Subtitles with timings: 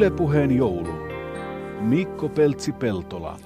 [0.00, 0.88] Ylepuheen joulu.
[1.80, 3.38] Mikko Peltsi-Peltola.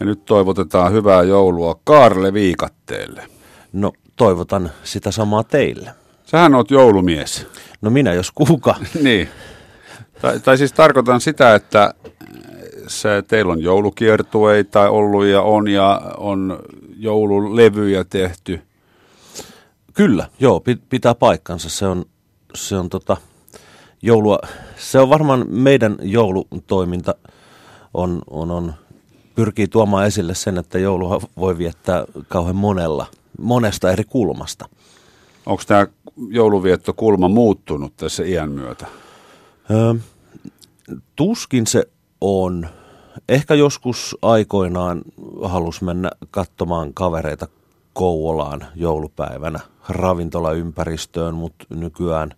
[0.00, 3.22] Ja nyt toivotetaan hyvää joulua Kaarle Viikatteelle.
[3.72, 5.90] No toivotan sitä samaa teille.
[6.26, 7.46] Sähän oot joulumies.
[7.80, 8.74] No minä jos kuka.
[9.02, 9.28] niin.
[10.20, 11.94] Tai, tai siis tarkoitan sitä, että
[12.86, 16.58] se, teillä on joulukiertueita ollut ja on ja on
[16.96, 18.60] joululevyjä tehty.
[19.94, 21.68] Kyllä, joo, pitää paikkansa.
[21.68, 22.04] Se on,
[22.54, 23.16] se on tota,
[24.02, 24.38] joulua,
[24.80, 27.14] se on varmaan meidän joulutoiminta
[27.94, 28.74] on, on, on,
[29.34, 33.06] pyrkii tuomaan esille sen, että joulua voi viettää kauhean monella,
[33.40, 34.68] monesta eri kulmasta.
[35.46, 35.86] Onko tämä
[36.28, 38.86] jouluviettokulma muuttunut tässä iän myötä?
[39.70, 39.94] Öö,
[41.16, 41.84] tuskin se
[42.20, 42.68] on.
[43.28, 45.02] Ehkä joskus aikoinaan
[45.42, 47.48] halus mennä katsomaan kavereita
[47.92, 52.34] Kouvolaan joulupäivänä ravintolaympäristöön, mutta nykyään,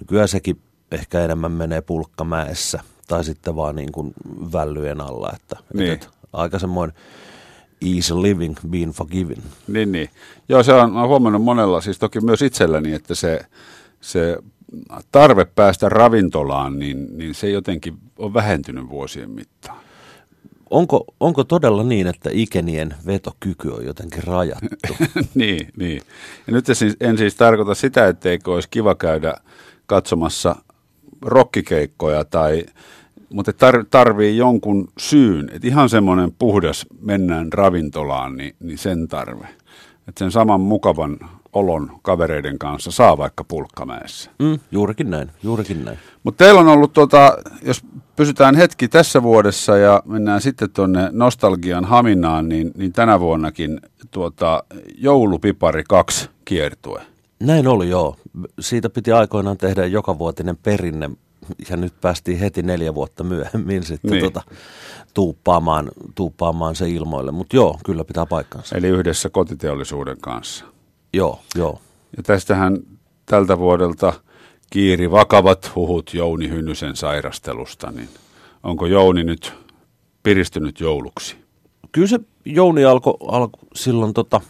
[0.00, 0.60] nykyään sekin
[0.92, 4.14] ehkä enemmän menee pulkkamäessä tai sitten vaan niin kuin
[4.52, 5.92] vällyjen alla, että, niin.
[5.92, 6.96] että aika semmoinen
[7.94, 9.42] easy living, being forgiven.
[9.66, 10.10] Niin, niin.
[10.48, 13.40] Joo, se on, on huomannut monella, siis toki myös itselläni, että se,
[14.00, 14.38] se
[15.12, 19.78] tarve päästä ravintolaan, niin, niin se jotenkin on vähentynyt vuosien mittaan.
[20.70, 24.96] Onko, onko todella niin, että ikenien vetokyky on jotenkin rajattu?
[25.34, 26.02] niin, niin.
[26.46, 29.34] Ja nyt en siis, en siis tarkoita sitä, etteikö olisi kiva käydä
[29.86, 30.56] katsomassa
[31.26, 32.64] rokkikeikkoja tai
[33.28, 39.48] mutta tar, tarvii jonkun syyn, että ihan semmoinen puhdas mennään ravintolaan, niin, niin sen tarve.
[40.08, 41.18] Että sen saman mukavan
[41.52, 44.30] olon kavereiden kanssa saa vaikka pulkkamäessä.
[44.38, 45.98] Mm, juurikin näin, juurikin näin.
[46.22, 47.82] Mutta teillä on ollut, tota, jos
[48.16, 54.64] pysytään hetki tässä vuodessa ja mennään sitten tuonne nostalgian haminaan, niin, niin tänä vuonnakin tuota,
[54.98, 57.02] joulupipari 2 kiertue.
[57.40, 58.16] Näin oli joo.
[58.60, 61.10] Siitä piti aikoinaan tehdä joka vuotinen perinne
[61.70, 64.24] ja nyt päästiin heti neljä vuotta myöhemmin sitten niin.
[64.24, 64.42] tota,
[65.14, 67.30] tuuppaamaan, tuuppaamaan se ilmoille.
[67.30, 68.76] Mutta joo, kyllä pitää paikkansa.
[68.76, 70.64] Eli yhdessä kotiteollisuuden kanssa.
[71.12, 71.80] Joo, joo.
[72.16, 72.78] Ja tästähän
[73.26, 74.12] tältä vuodelta
[74.70, 78.08] kiiri vakavat huhut Jouni Hynnysen sairastelusta, niin
[78.62, 79.52] onko Jouni nyt
[80.22, 81.36] piristynyt jouluksi?
[81.92, 84.40] Kyllä se Jouni alkoi alko silloin tota,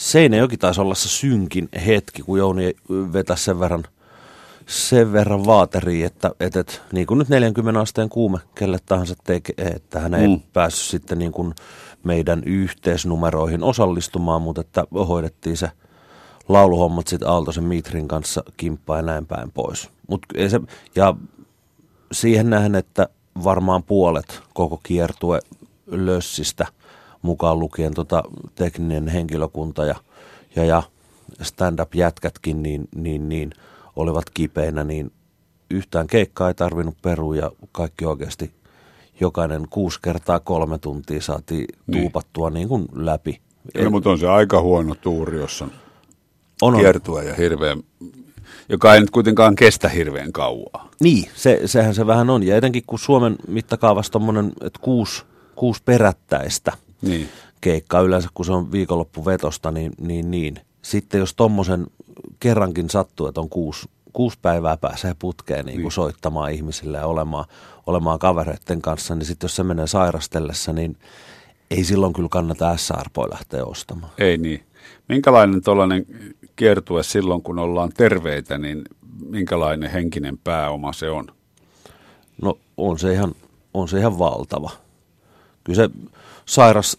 [0.00, 2.76] Seinäjoki taisi olla se synkin hetki, kun Jouni
[3.12, 3.84] vetäisi sen verran,
[4.66, 9.66] sen verran vaateriin, että, että, että niin kuin nyt 40 asteen kuume kelle tahansa tekee,
[9.74, 10.40] että hän ei mm.
[10.52, 11.54] päässyt sitten niin kuin
[12.04, 15.70] meidän yhteisnumeroihin osallistumaan, mutta että hoidettiin se
[16.48, 19.88] lauluhommat sitten Aaltosen Mitrin kanssa kimppaa ja näin päin pois.
[20.08, 20.60] Mut se,
[20.96, 21.14] ja
[22.12, 23.08] siihen nähden, että
[23.44, 25.40] varmaan puolet koko kiertue
[25.86, 26.66] lössistä–
[27.22, 28.22] mukaan lukien tota
[28.54, 29.96] tekninen henkilökunta ja,
[30.56, 30.82] ja, ja
[31.42, 33.52] stand-up-jätkätkin, niin, niin, niin
[33.96, 35.12] olivat kipeinä, niin
[35.70, 38.52] yhtään keikkaa ei tarvinnut perua ja kaikki oikeasti
[39.20, 42.00] jokainen kuusi kertaa kolme tuntia saatiin niin.
[42.00, 43.40] tuupattua niin kuin läpi.
[43.84, 45.68] No, mutta on se aika huono tuuri, jossa
[46.62, 47.82] on, kiertua ja hirveän,
[48.68, 50.88] joka ei nyt kuitenkaan kestä hirveän kauaa.
[51.00, 52.42] Niin, se, sehän se vähän on.
[52.42, 55.22] Ja etenkin kun Suomen mittakaavassa tuommoinen, että kuusi,
[55.54, 56.72] kuusi perättäistä.
[57.60, 60.60] Keikkaa yleensä, kun se on viikonloppuvetosta, niin, niin, niin.
[60.82, 61.86] Sitten jos tommosen
[62.40, 65.92] kerrankin sattuu, että on kuusi, kuusi päivää pääsee putkeen niin niin.
[65.92, 67.44] soittamaan ihmisille ja olemaan,
[67.86, 70.96] olemaan kavereiden kanssa, niin sitten jos se menee sairastellessa, niin
[71.70, 74.12] ei silloin kyllä kannata SR-poi lähteä ostamaan.
[74.18, 74.62] Ei niin.
[75.08, 76.06] Minkälainen tuollainen
[76.56, 78.84] kiertue silloin, kun ollaan terveitä, niin
[79.28, 81.26] minkälainen henkinen pääoma se on?
[82.42, 83.34] No on se ihan,
[83.74, 84.70] on se ihan valtava.
[85.64, 85.90] Kyllä se
[86.50, 86.96] sairas,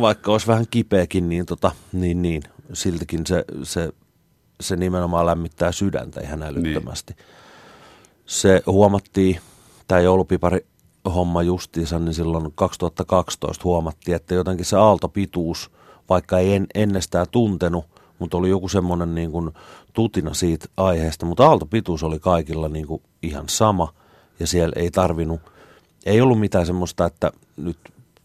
[0.00, 2.42] vaikka olisi vähän kipeäkin, niin, tota, niin, niin
[2.72, 3.92] siltikin se, se,
[4.60, 7.12] se nimenomaan lämmittää sydäntä ihan älyttömästi.
[7.12, 7.26] Niin.
[8.26, 9.40] Se huomattiin,
[9.88, 10.66] tämä joulupipari
[11.14, 15.70] homma justiinsa, niin silloin 2012 huomattiin, että jotenkin se aaltopituus,
[16.08, 17.84] vaikka ei en, ennestään tuntenut,
[18.18, 19.50] mutta oli joku semmoinen niin kuin
[19.92, 23.94] tutina siitä aiheesta, mutta aaltopituus oli kaikilla niin kuin ihan sama
[24.40, 25.40] ja siellä ei tarvinnut,
[26.06, 27.78] ei ollut mitään semmoista, että nyt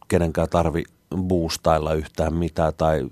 [0.07, 0.83] kenenkään tarvi
[1.17, 3.07] boostailla yhtään mitään tai,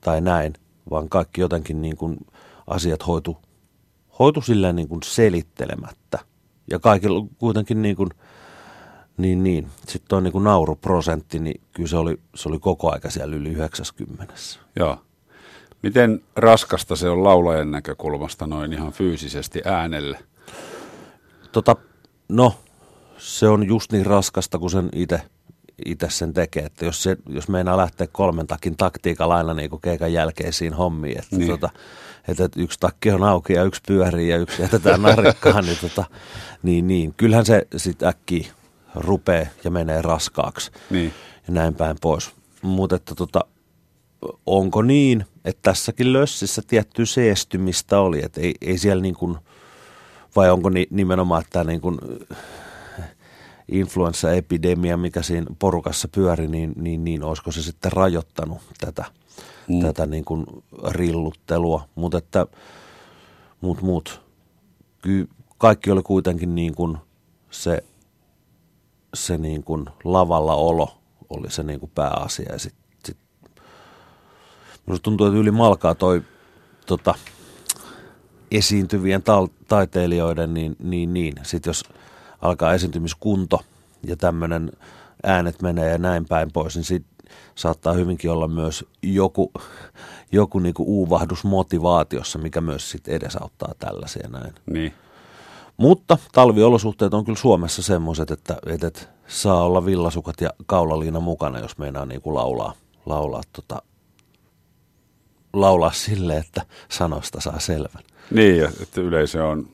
[0.00, 0.52] tai näin,
[0.90, 2.18] vaan kaikki jotenkin niin kuin
[2.66, 3.38] asiat hoitu,
[4.18, 6.18] hoitu silleen niin kuin selittelemättä.
[6.70, 8.08] Ja kaikilla kuitenkin niin kuin,
[9.16, 9.68] niin, niin.
[9.76, 13.48] Sitten tuo niin kuin nauruprosentti, niin kyllä se oli, se oli koko aika siellä yli
[13.48, 14.34] 90.
[14.76, 14.98] Joo.
[15.82, 20.18] Miten raskasta se on laulajan näkökulmasta noin ihan fyysisesti äänelle?
[21.52, 21.76] Tota,
[22.28, 22.54] no,
[23.18, 25.22] se on just niin raskasta kuin sen itse
[25.84, 26.62] itse sen tekee.
[26.62, 31.18] Että jos, se, jos meinaa lähteä kolmen takin taktiikalla aina niin kuin keikan jälkeisiin hommiin,
[31.18, 31.48] että, Niin.
[31.48, 31.70] tota,
[32.28, 36.04] että yksi takki on auki ja yksi pyörii ja yksi jätetään narikkaan, niin, tota,
[36.62, 38.46] niin, niin kyllähän se sitten äkkiä
[38.94, 41.12] rupeaa ja menee raskaaksi Niin.
[41.48, 42.30] ja näin päin pois.
[42.62, 43.44] Mutta että tota,
[44.46, 49.36] onko niin, että tässäkin lössissä tiettyä seestymistä oli, että ei, ei siellä niin kuin,
[50.36, 51.98] vai onko ni, nimenomaan tämä niin kuin
[53.70, 59.04] influenssaepidemia, mikä siinä porukassa pyöri, niin, niin, niin olisiko se sitten rajoittanut tätä,
[59.68, 59.80] mm.
[59.80, 60.46] tätä niin kuin
[60.88, 62.46] rilluttelua, mutta että
[63.60, 64.22] mut, mut,
[65.02, 65.28] ky,
[65.58, 66.98] kaikki oli kuitenkin niin kuin
[67.50, 67.84] se,
[69.14, 70.96] se niin kuin lavalla olo
[71.30, 72.74] oli se niin kuin pääasia ja sit,
[73.04, 73.16] sit,
[74.86, 76.22] minusta tuntuu, että yli malkaa toi
[76.86, 77.14] tota,
[78.50, 81.34] esiintyvien tal- taiteilijoiden, niin, niin, niin.
[81.42, 81.84] sitten jos
[82.42, 83.60] alkaa esiintymiskunto
[84.06, 84.72] ja tämmöinen
[85.22, 87.06] äänet menee ja näin päin pois, niin sit
[87.54, 89.52] saattaa hyvinkin olla myös joku,
[90.32, 94.54] joku niinku uuvahdus motivaatiossa, mikä myös sit edesauttaa tällaisia näin.
[94.66, 94.94] Niin.
[95.76, 101.78] Mutta talviolosuhteet on kyllä Suomessa semmoiset, että, että, saa olla villasukat ja kaulaliina mukana, jos
[101.78, 102.72] meinaa niinku laulaa,
[103.06, 103.82] laulaa, tota,
[105.52, 108.02] laulaa sille, että sanosta saa selvän.
[108.30, 109.68] Niin, ja että yleisö on,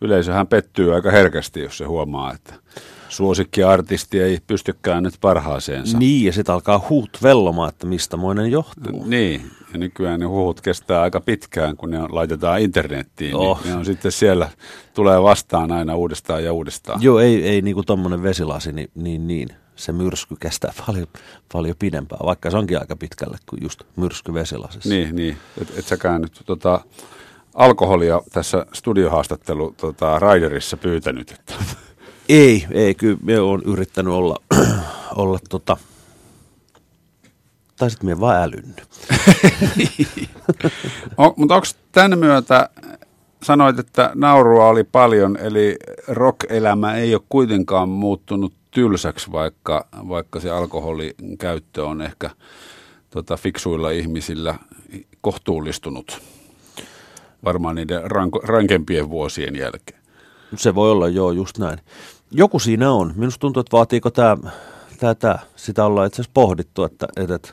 [0.00, 2.54] yleisöhän pettyy aika herkästi, jos se huomaa, että
[3.08, 5.98] suosikkiartisti ei pystykään nyt parhaaseensa.
[5.98, 9.04] Niin, ja sitten alkaa huut vellomaan, että mistä moinen johtuu.
[9.04, 13.34] Niin, ja nykyään ne huhut kestää aika pitkään, kun ne on, laitetaan internettiin.
[13.34, 13.60] Oh.
[13.62, 14.48] Niin ne on sitten siellä,
[14.94, 17.02] tulee vastaan aina uudestaan ja uudestaan.
[17.02, 21.06] Joo, ei, ei niinku tommonen vesilasi, niin, niin, niin se myrsky kestää paljon,
[21.52, 24.88] paljon pidempään, vaikka se onkin aika pitkälle kuin just myrsky vesilasissa.
[24.88, 25.36] Niin, niin.
[25.60, 26.80] Et, et säkään nyt tota,
[27.56, 31.30] alkoholia tässä studiohaastattelu tota, Raiderissa pyytänyt.
[31.30, 31.54] Että.
[32.28, 34.36] Ei, ei, kyllä me on yrittänyt olla,
[35.16, 35.76] olla tota,
[37.76, 38.86] tai sitten me vaan älynnyt.
[41.18, 42.68] O, mutta onko tämän myötä,
[43.42, 45.76] sanoit, että naurua oli paljon, eli
[46.08, 52.30] rock-elämä ei ole kuitenkaan muuttunut tylsäksi, vaikka, vaikka se alkoholin käyttö on ehkä
[53.10, 54.54] tota, fiksuilla ihmisillä
[55.20, 56.22] kohtuullistunut
[57.46, 60.00] varmaan niiden ranko, rankempien vuosien jälkeen.
[60.56, 61.78] Se voi olla, joo, just näin.
[62.30, 63.12] Joku siinä on.
[63.16, 64.36] Minusta tuntuu, että vaatiiko tämä,
[64.98, 65.38] tämä, tämä.
[65.56, 67.48] sitä ollaan itse asiassa pohdittu, että, että, että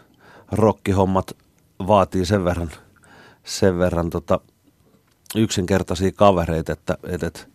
[0.51, 1.31] rokkihommat
[1.87, 2.71] vaatii sen verran,
[3.43, 4.39] sen verran tota,
[5.35, 7.53] yksinkertaisia kavereita, että, että, että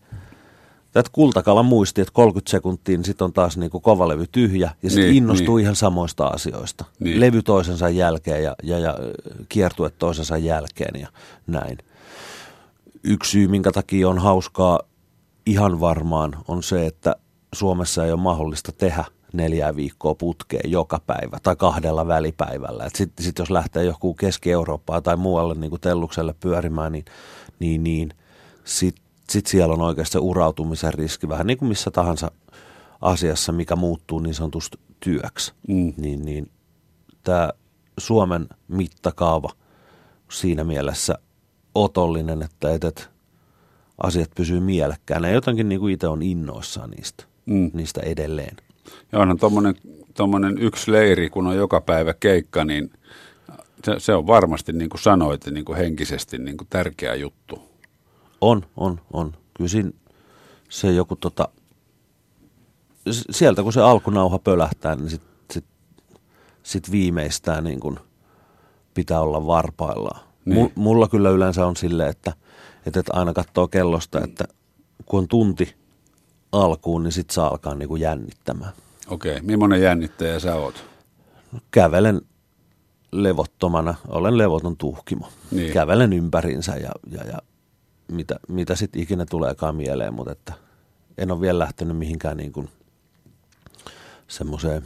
[0.93, 5.05] Tätä kultakalan muisti, että 30 sekuntia, niin sitten on taas niinku kovalevy tyhjä ja sitten
[5.05, 5.62] Niin, niin, innostuu niin.
[5.62, 6.84] ihan samoista asioista.
[7.00, 7.05] Niin.
[7.05, 7.20] Niin.
[7.20, 8.94] Levy toisensa jälkeen ja, ja, ja
[9.49, 11.08] kiertue toisensa jälkeen ja
[11.46, 11.79] näin.
[13.04, 14.80] Yksi syy, minkä takia on hauskaa
[15.46, 17.16] ihan varmaan, on se, että
[17.54, 22.88] Suomessa ei ole mahdollista tehdä neljää viikkoa putkeen joka päivä tai kahdella välipäivällä.
[22.94, 27.04] Sitten sit jos lähtee joku Keski-Eurooppaan tai muualle niin kuin Tellukselle pyörimään, niin,
[27.58, 28.14] niin, niin
[28.64, 32.30] sitten sit siellä on oikeasti se urautumisen riski, vähän niin kuin missä tahansa
[33.00, 35.52] asiassa, mikä muuttuu niin sanotusti työksi.
[35.68, 35.92] Mm.
[35.96, 36.50] Niin, niin
[37.24, 37.50] tämä
[37.98, 39.50] Suomen mittakaava
[40.30, 41.18] siinä mielessä
[41.84, 43.02] otollinen, että, että, että
[44.02, 45.30] asiat pysyy mielekkäänä.
[45.30, 47.70] Jotenkin niin kuin itse on innoissaan niistä, Mm.
[47.75, 48.56] niistä edelleen.
[49.12, 49.75] Ja onhan tommonen,
[50.14, 52.91] tommonen yksi leiri, kun on joka päivä keikka, niin
[53.84, 57.69] se, se on varmasti, niin kuin sanoit, niin kuin henkisesti niin kuin tärkeä juttu.
[58.41, 59.32] On, on, on.
[59.55, 59.91] Kyllä siinä
[60.69, 61.48] se joku tota,
[63.31, 65.64] sieltä kun se alkunauha pölähtää, niin sit, sit,
[66.62, 67.98] sit viimeistään niin kuin
[68.94, 70.28] pitää olla varpaillaan.
[70.55, 70.72] Niin.
[70.74, 72.32] Mulla kyllä yleensä on silleen, että,
[72.86, 74.44] että, aina katsoo kellosta, että
[75.06, 75.74] kun on tunti
[76.52, 78.72] alkuun, niin sit saa alkaa niin kuin jännittämään.
[79.08, 80.84] Okei, millainen jännittäjä sä oot?
[81.70, 82.20] Kävelen
[83.12, 85.28] levottomana, olen levoton tuhkimo.
[85.50, 85.72] Niin.
[85.72, 87.38] Kävelen ympärinsä ja, ja, ja
[88.12, 90.52] mitä, mitä sitten ikinä tuleekaan mieleen, mutta että
[91.19, 92.69] en ole vielä lähtenyt mihinkään niin kuin
[94.28, 94.82] semmoiseen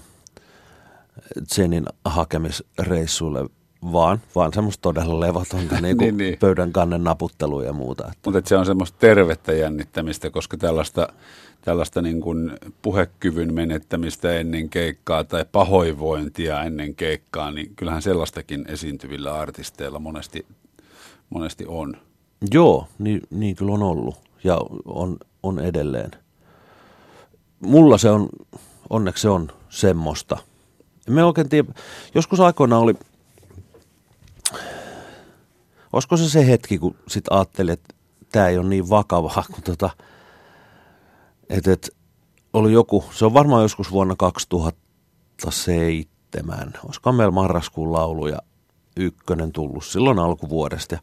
[1.54, 3.49] Zenin hakemisreissuille,
[3.93, 8.05] vaan, vaan semmoista todella levotonta niin kuin Niin, niin, pöydän kannen naputtelua ja muuta.
[8.07, 11.09] Että Mutta se on semmoista tervettä jännittämistä, koska tällaista,
[11.62, 19.35] tällaista niin kuin puhekyvyn menettämistä ennen keikkaa tai pahoinvointia ennen keikkaa, niin kyllähän sellaistakin esiintyvillä
[19.35, 20.47] artisteilla monesti,
[21.31, 21.97] monesti on.
[22.55, 26.11] Joo, niin, niin kyllä on ollut ja on, on edelleen.
[27.61, 28.29] Mulla se on,
[28.91, 30.39] onneksi se on semmoista.
[31.11, 31.73] Mä oikein tiedä,
[32.15, 32.95] joskus aikoinaan oli,
[35.93, 37.95] olisiko se se hetki, kun sit ajattelin, että
[38.33, 39.91] tämä ei ole niin vakavaa, kun tota,
[41.49, 41.91] että et,
[42.53, 46.73] oli joku, se on varmaan joskus vuonna 2007.
[46.85, 48.39] Olisiko meillä marraskuun laulu ja
[48.97, 50.95] ykkönen tullut silloin alkuvuodesta.
[50.95, 51.01] Ja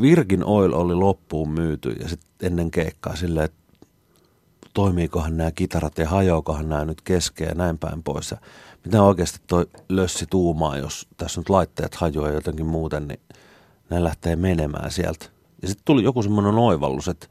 [0.00, 3.64] Virgin Oil oli loppuun myyty ja sitten ennen keikkaa silleen, että
[4.74, 8.30] toimiikohan nämä kitarat ja hajoakohan nämä nyt keskeä ja näin päin pois.
[8.30, 8.36] Ja
[8.84, 13.20] mitä oikeasti toi lössi tuumaa, jos tässä nyt laitteet hajoaa jotenkin muuten, niin
[13.90, 15.26] ne lähtee menemään sieltä.
[15.62, 17.26] Ja sitten tuli joku semmoinen oivallus, että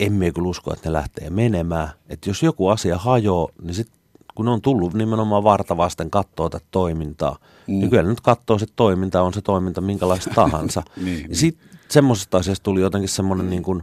[0.00, 1.88] emme kyllä usko, että ne lähtee menemään.
[2.08, 3.98] Että jos joku asia hajoaa, niin sitten
[4.34, 7.74] kun ne on tullut nimenomaan varta vasten katsoa tätä toimintaa, mm.
[7.74, 10.82] niin kyllä nyt katsoo se toiminta, on se toiminta minkälaista tahansa.
[11.04, 13.82] niin, ja sitten semmoisesta asiasta tuli jotenkin semmoinen niin kuin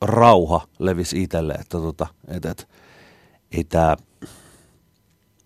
[0.00, 2.68] rauha levisi itselle, että tota, et, et,
[3.52, 3.96] ei tämä,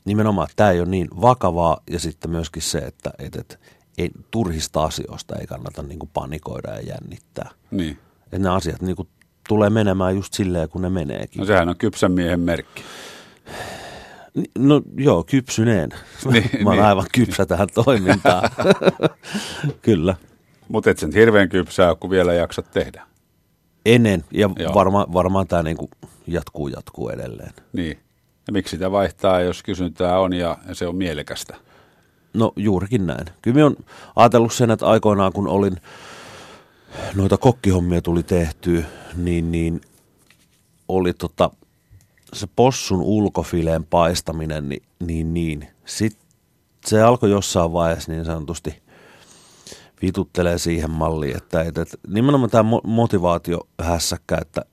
[0.04, 3.61] nimenomaan tämä ei ole niin vakavaa ja sitten myöskin se, että et, et,
[4.00, 7.50] ei, turhista asioista ei kannata niin kuin panikoida ja jännittää.
[7.71, 7.99] Niin.
[8.25, 9.09] Että ne asiat niin kuin
[9.49, 11.40] tulee menemään just silleen, kun ne meneekin.
[11.40, 12.83] No sehän on kypsän miehen merkki.
[14.59, 15.90] No joo, kypsyneen.
[16.33, 16.87] Niin, Mä oon niin.
[16.87, 18.50] aivan kypsä tähän toimintaan.
[19.83, 20.16] Kyllä.
[20.69, 23.07] Mutta et sen hirveän kypsää, kun vielä jaksat tehdä.
[23.87, 25.90] Ennen, ja varma, varmaan tämä niinku
[26.26, 27.52] jatkuu, jatkuu edelleen.
[27.73, 27.99] Niin.
[28.47, 31.57] Ja miksi sitä vaihtaa, jos kysyntää on ja, ja se on mielekästä?
[32.35, 33.27] No juurikin näin.
[33.43, 33.77] Kyllä mä oon
[34.17, 35.77] ajatellut sen, että aikoinaan kun olin,
[37.15, 38.85] noita kokkihommia tuli tehtyä,
[39.17, 39.81] niin, niin
[40.89, 41.51] oli tota,
[42.33, 45.69] se possun ulkofileen paistaminen, niin, niin, niin.
[45.85, 46.23] Sitten
[46.87, 48.83] se alkoi jossain vaiheessa niin sanotusti
[50.03, 54.65] vituttelee siihen malliin, että, että, että nimenomaan tämä motivaatio hässäkkä, että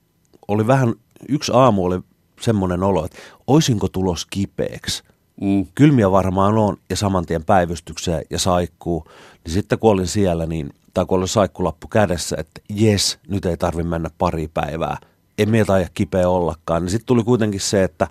[0.48, 0.94] oli vähän,
[1.30, 2.00] yksi aamu oli
[2.42, 5.04] semmoinen olo, että oisinko tulos kipeäksi.
[5.42, 5.66] Mm.
[5.76, 9.06] Kylmiä varmaan on ja saman tien päivystykseen ja saikkuu.
[9.44, 13.58] Niin sitten kun olin siellä, niin, tai kun oli saikkulappu kädessä, että jes, nyt ei
[13.58, 14.98] tarvi mennä pari päivää,
[15.38, 16.82] en mieltä aja kipeä ollakaan.
[16.82, 18.08] Niin sitten tuli kuitenkin se, että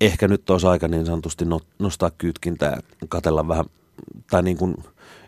[0.00, 1.44] ehkä nyt olisi aika niin sanotusti
[1.78, 3.64] nostaa kytkintä ja katella vähän,
[4.30, 4.74] tai niin kuin,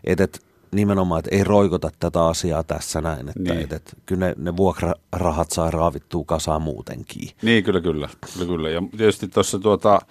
[0.03, 3.63] että et, nimenomaan, että ei roikota tätä asiaa tässä näin, että niin.
[3.63, 7.29] et, et, kyllä ne, ne vuokrarahat saa raavittua kasaan muutenkin.
[7.41, 8.09] Niin, kyllä, kyllä.
[8.33, 8.69] kyllä, kyllä.
[8.69, 10.01] Ja tietysti tuossa tuota,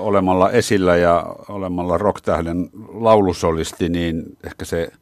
[0.00, 4.92] olemalla esillä ja olemalla rocktähden laulusolisti, niin ehkä se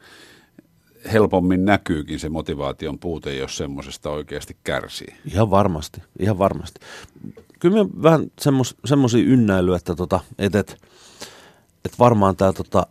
[1.13, 5.15] helpommin näkyykin se motivaation puute, jos semmoisesta oikeasti kärsii.
[5.25, 6.81] Ihan varmasti, ihan varmasti.
[7.59, 10.77] Kyllä me vähän semmos, semmoisia ynnäilyä, että tota, et, et,
[11.85, 12.87] et varmaan tämä tota,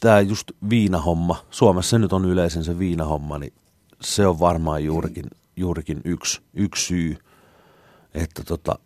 [0.00, 3.52] tää just viinahomma, Suomessa nyt on yleisen se viinahomma, niin
[4.00, 5.24] se on varmaan juurikin,
[5.56, 7.16] juurikin yksi, yksi syy,
[8.14, 8.78] että tota,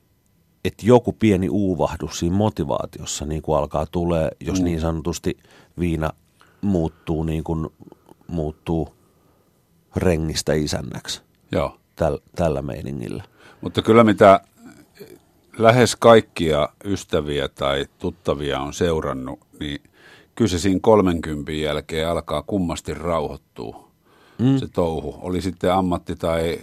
[0.65, 4.65] että joku pieni uuvahdus siinä motivaatiossa niin kuin alkaa tulee, jos mm.
[4.65, 5.37] niin sanotusti
[5.79, 6.11] viina
[6.61, 7.69] muuttuu niin kuin
[8.27, 8.95] muuttuu
[9.97, 11.23] rengistä isännäksi
[11.53, 11.77] Joo.
[11.97, 13.25] Täl, tällä meiningillä.
[13.61, 14.41] Mutta kyllä mitä
[15.59, 19.83] lähes kaikkia ystäviä tai tuttavia on seurannut, niin
[20.41, 23.89] kyllä se siinä 30 jälkeen alkaa kummasti rauhoittua
[24.39, 24.59] mm.
[24.59, 25.19] se touhu.
[25.23, 26.59] Oli sitten ammatti tai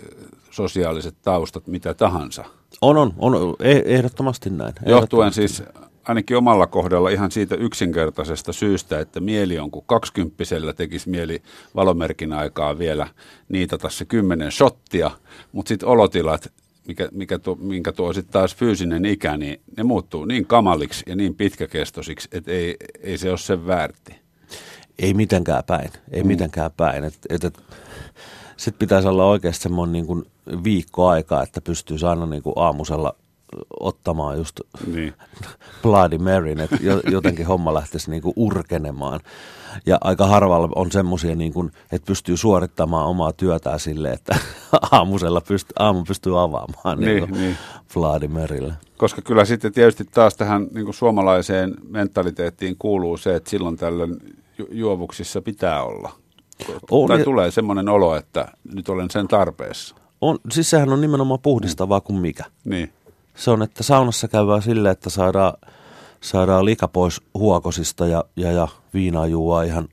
[0.51, 2.45] sosiaaliset taustat, mitä tahansa.
[2.81, 4.73] On, on, on e- ehdottomasti näin.
[4.85, 5.63] Johtuen siis
[6.07, 11.41] ainakin omalla kohdalla ihan siitä yksinkertaisesta syystä, että mieli on kuin kaksikymppisellä tekisi mieli
[11.75, 13.07] valomerkin aikaa vielä
[13.49, 15.11] niitata se kymmenen shottia,
[15.51, 16.51] mutta sitten olotilat,
[16.87, 21.15] mikä, mikä tuo, minkä tuo sitten taas fyysinen ikä, niin ne muuttuu niin kamaliksi ja
[21.15, 24.15] niin pitkäkestoisiksi, että ei, ei se ole sen väärti.
[24.99, 26.27] Ei mitenkään päin, ei mm.
[26.27, 27.03] mitenkään päin.
[27.03, 27.57] Et, et, et,
[28.57, 30.25] sitten pitäisi olla oikeasti semmoinen niin kuin
[30.63, 33.15] viikko aikaa, että pystyisi aina niin kuin aamusella
[33.79, 35.13] ottamaan just niin.
[35.83, 36.77] Bloody Maryn, että
[37.11, 39.19] jotenkin homma lähtisi niinku urkenemaan.
[39.85, 44.37] Ja aika harvalla on semmoisia, niinku, että pystyy suorittamaan omaa työtään sille, että
[44.91, 47.57] aamusella pystyy, aamu pystyy avaamaan niin, niin.
[47.93, 48.73] Bloody Marylle.
[48.97, 54.17] Koska kyllä sitten tietysti taas tähän niin suomalaiseen mentaliteettiin kuuluu se, että silloin tällöin
[54.57, 56.11] ju- juovuksissa pitää olla.
[56.91, 59.95] On, tai tulee semmoinen olo, että nyt olen sen tarpeessa.
[60.21, 62.43] On, siis sehän on nimenomaan puhdistavaa kuin mikä.
[62.65, 62.93] Niin
[63.37, 65.53] se on, että saunassa käydään silleen, että saadaan,
[66.21, 69.87] saadaan lika pois huokosista ja, ja, ja viinaa juua ihan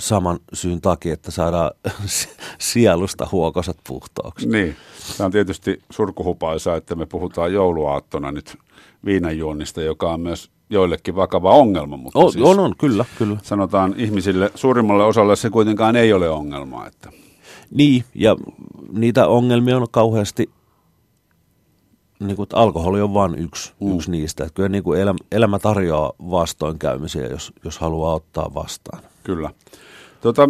[0.00, 1.70] saman syyn takia, että saadaan
[2.58, 4.48] sielusta huokoset puhtaaksi.
[4.48, 4.76] Niin,
[5.16, 8.56] tämä on tietysti surkuhupaisa, että me puhutaan jouluaattona nyt
[9.04, 11.96] viinanjuonnista, joka on myös joillekin vakava ongelma.
[11.96, 13.36] Mutta on, siis on, on, kyllä, kyllä.
[13.42, 16.86] Sanotaan ihmisille, suurimmalle osalle se kuitenkaan ei ole ongelma.
[16.86, 17.10] Että.
[17.70, 18.36] Niin, ja
[18.92, 20.50] niitä ongelmia on kauheasti
[22.20, 23.96] niin kuin, että alkoholi on vain yksi, mm.
[23.96, 24.44] yksi niistä.
[24.44, 29.02] Että kyllä niin kuin elämä, elämä tarjoaa vastoinkäymisiä, jos, jos haluaa ottaa vastaan.
[29.24, 29.50] Kyllä.
[30.20, 30.48] Tota,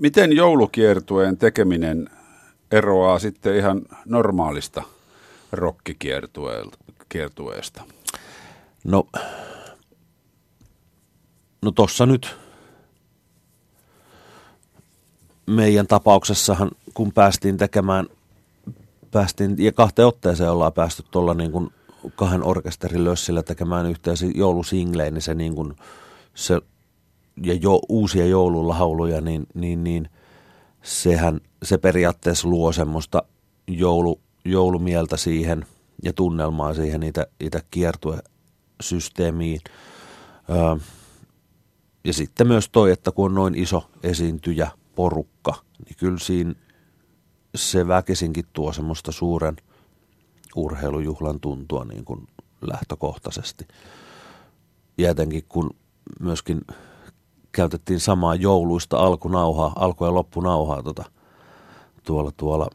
[0.00, 2.10] miten joulukiertueen tekeminen
[2.70, 4.82] eroaa sitten ihan normaalista
[5.52, 7.82] rokkikiertueesta?
[8.84, 9.06] No,
[11.62, 12.36] no tossa nyt
[15.46, 18.06] meidän tapauksessahan, kun päästiin tekemään,
[19.14, 21.70] päästiin, ja kahteen otteeseen ollaan päästy tuolla niin kuin
[22.16, 25.76] kahden orkesterin lössillä tekemään yhteisiä joulusinglejä, niin se niin kuin,
[26.34, 26.60] se,
[27.42, 30.08] ja jo, uusia joululauluja, niin, niin, niin
[30.82, 33.22] sehän, se periaatteessa luo semmoista
[33.66, 35.66] joulu, joulumieltä siihen
[36.02, 39.60] ja tunnelmaa siihen niitä, niitä kiertuesysteemiin.
[40.50, 40.76] Öö,
[42.04, 45.54] ja sitten myös toi, että kun on noin iso esiintyjä porukka,
[45.84, 46.54] niin kyllä siinä
[47.54, 49.56] se väkisinkin tuo semmoista suuren
[50.56, 52.28] urheilujuhlan tuntua niin kuin
[52.60, 53.68] lähtökohtaisesti.
[54.98, 55.70] Ja etenkin kun
[56.20, 56.60] myöskin
[57.52, 61.04] käytettiin samaa jouluista alkunauhaa, alku- ja loppunauhaa tuota,
[62.04, 62.70] tuolla, tuolla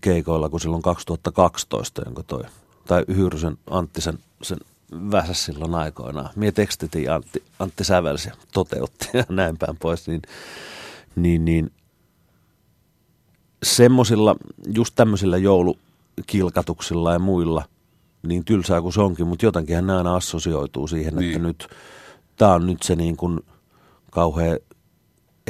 [0.00, 2.44] keikoilla kuin silloin 2012, jonka toi,
[2.86, 4.58] tai Hyyrysen Antti sen, sen
[4.92, 6.30] väsäs silloin aikoinaan.
[6.36, 10.22] Mie tekstitin Antti, Antti sävelsi toteutti ja näin päin pois, niin,
[11.16, 11.70] niin, niin
[13.62, 14.36] semmosilla,
[14.74, 17.64] just tämmöisillä joulukilkatuksilla ja muilla,
[18.22, 21.28] niin tylsää kuin se onkin, mutta jotenkinhan ne aina assosioituu siihen, niin.
[21.28, 21.68] että nyt
[22.36, 23.40] tämä on nyt se niin kuin
[24.10, 24.58] kauhean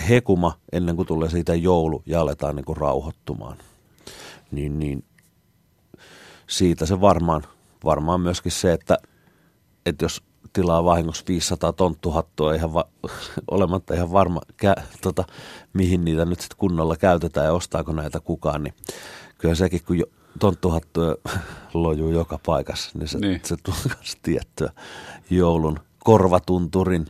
[0.08, 3.56] hekuma ennen kuin tulee siitä joulu ja aletaan niin kuin rauhoittumaan.
[4.50, 5.04] Niin, niin
[6.46, 7.42] siitä se varmaan,
[7.84, 8.98] varmaan myöskin se, että,
[9.86, 10.22] että jos
[10.58, 12.88] tilaa vahingossa 500 tonttuhattua ihan va-
[13.50, 15.24] olematta ihan varma, kä- tota,
[15.72, 18.74] mihin niitä nyt sitten kunnolla käytetään ja ostaako näitä kukaan, niin
[19.38, 20.06] kyllä sekin, kun jo,
[20.38, 21.16] tonttuhattuja
[21.74, 23.40] lojuu joka paikassa, niin se, niin.
[23.44, 24.70] se tulee tiettyä
[25.30, 27.06] joulun korvatunturin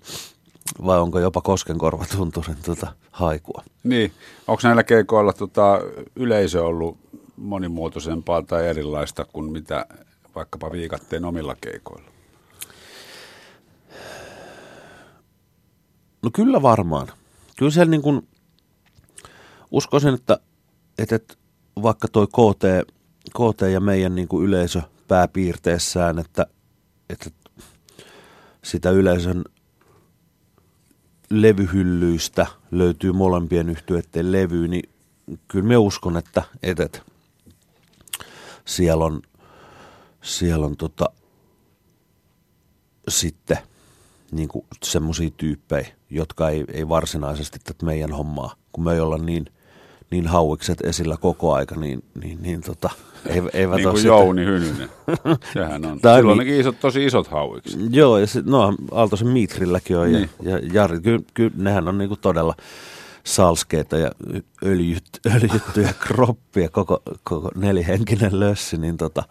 [0.87, 3.63] vai onko jopa kosken korvatunturin tuota haikua.
[3.85, 4.13] Niin,
[4.49, 5.81] onko näillä keikoilla tota,
[6.17, 6.99] yleisö ollut
[7.37, 9.87] monimuotoisempaa tai erilaista kuin mitä
[10.35, 12.18] vaikkapa viikatteen omilla keikoilla?
[16.23, 17.09] No kyllä varmaan.
[17.57, 18.29] Kyllä siellä niin kuin,
[19.71, 20.39] uskoisin, että,
[20.99, 21.19] että
[21.83, 22.93] vaikka toi KT,
[23.31, 26.47] KT ja meidän niin kuin yleisö pääpiirteessään, että,
[27.11, 27.31] että
[28.65, 29.45] sitä yleisön
[31.31, 34.91] levyhyllyistä löytyy molempien yhtyeiden levy, niin
[35.49, 37.03] kyllä me uskon, että, että, että
[38.65, 39.23] siellä on,
[40.23, 41.07] siellä on tota,
[43.09, 43.59] sitten
[44.31, 44.49] niin
[44.85, 49.47] semmoisia tyyppejä, jotka ei, ei varsinaisesti tätä meidän hommaa, kun me ei olla niin,
[50.11, 52.91] niin hauikset esillä koko aika, niin, niin, niin tota,
[53.27, 54.91] ei, eivät niin kuin Jouni Hynynen.
[55.55, 56.01] Sehän on.
[56.01, 57.79] Tai Silloin mi- isot, tosi isot hauiksi.
[57.91, 60.31] Joo, ja sit, no Aaltosen Mitrilläkin on, niin.
[60.43, 62.55] ja, ja Jari, kyllä, kyllä nehän on niinku todella
[63.25, 64.11] salskeita ja
[64.67, 69.23] öljyt, öljyttyjä kroppia, koko, koko nelihenkinen lössi, niin tota,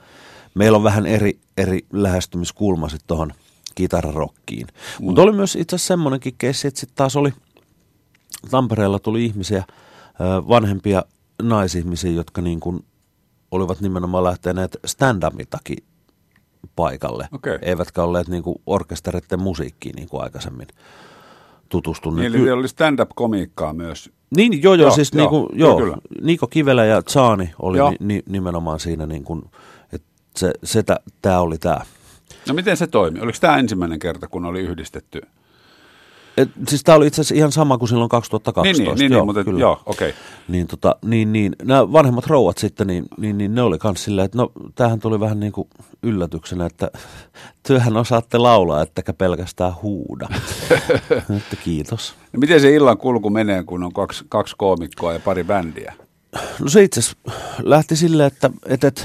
[0.56, 3.34] meillä on vähän eri, eri lähestymiskulma sitten tuohon
[3.78, 4.68] kitararokkiin.
[4.68, 5.06] Mm.
[5.06, 7.34] Mutta oli myös itse asiassa semmoinenkin keissi, että sitten taas oli,
[8.52, 9.64] Tampereella tuli ihmisiä,
[10.48, 11.04] vanhempia
[11.42, 12.86] naisihmisiä, jotka niin kuin
[13.52, 15.24] olivat nimenomaan lähteneet stand
[16.76, 17.60] paikalle, okay.
[17.62, 20.68] eivätkä olleet niin kuin orkestereiden musiikkiin niin kuin aikaisemmin
[21.70, 22.32] tutustuneet.
[22.32, 24.12] Niin, eli oli stand-up-komiikkaa myös.
[24.36, 25.98] Niin, joo, joo, joo siis joo, niin kuin, joo, kyllä.
[26.22, 29.44] Niko Kivelä ja Saani oli ni, ni, nimenomaan siinä, niin kuin,
[29.94, 30.84] että se, se
[31.22, 31.80] tämä oli tämä.
[32.48, 33.20] No miten se toimi?
[33.20, 35.22] Oliko tämä ensimmäinen kerta, kun oli yhdistetty
[36.38, 38.84] et, siis tämä oli itse asiassa ihan sama kuin silloin 2012.
[38.84, 39.60] Niin, niin, niin, joo, mutta kyllä.
[39.60, 40.10] joo, okei.
[40.10, 40.22] Okay.
[40.48, 44.26] Niin, tota, niin, niin, nämä vanhemmat rouvat sitten, niin, niin, niin ne oli myös silleen,
[44.26, 45.68] että no tämähän tuli vähän niin kuin
[46.04, 46.92] yllätyksenä, että
[47.68, 50.28] työhän osaatte laulaa, ettekä pelkästään huuda.
[51.38, 52.16] että kiitos.
[52.34, 55.94] No miten se illan kulku menee, kun on kaksi, kaksi koomikkoa ja pari bändiä?
[56.60, 57.02] No se itse
[57.64, 59.02] lähti silleen, että, että, että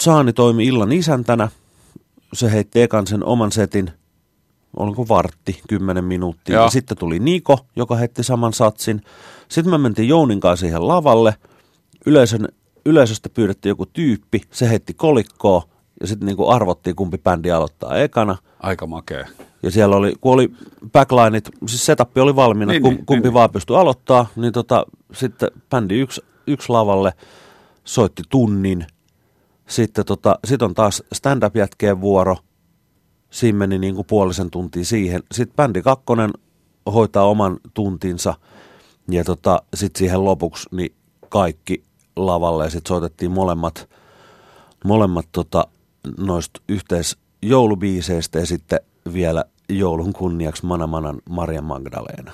[0.00, 1.48] Saani toimi illan isäntänä,
[2.32, 3.90] se heitti ekan sen oman setin–
[4.76, 6.54] oliko vartti, kymmenen minuuttia.
[6.54, 6.64] Joo.
[6.64, 9.02] Ja sitten tuli Niko, joka heitti saman satsin.
[9.48, 11.34] Sitten me mentiin Jounin kanssa siihen lavalle.
[12.06, 12.48] Yleisön,
[12.84, 15.62] yleisöstä pyydettiin joku tyyppi, se heitti kolikkoa
[16.00, 18.36] ja sitten niinku arvottiin, kumpi bändi aloittaa ekana.
[18.60, 19.26] Aika makea.
[19.62, 20.52] Ja siellä oli, kun oli
[20.92, 23.34] backlineit, siis setup oli valmiina, niin, niin, kumpi niin.
[23.34, 27.12] vaan pystyi aloittaa, niin tota, sitten bändi yksi, yksi lavalle
[27.84, 28.86] soitti tunnin.
[29.68, 32.36] Sitten tota, sit on taas stand-up-jätkeen vuoro–
[33.30, 35.22] Siinä meni niin kuin puolisen tuntia siihen.
[35.32, 36.30] Sitten bändi kakkonen
[36.92, 38.34] hoitaa oman tuntinsa
[39.10, 40.94] ja tota, sitten siihen lopuksi niin
[41.28, 41.84] kaikki
[42.16, 43.88] lavalle ja sitten soitettiin molemmat,
[44.84, 45.66] molemmat tota,
[46.18, 48.80] noista yhteisjoulubiiseistä ja sitten
[49.12, 52.32] vielä joulun kunniaksi Manamanan Maria Magdalena.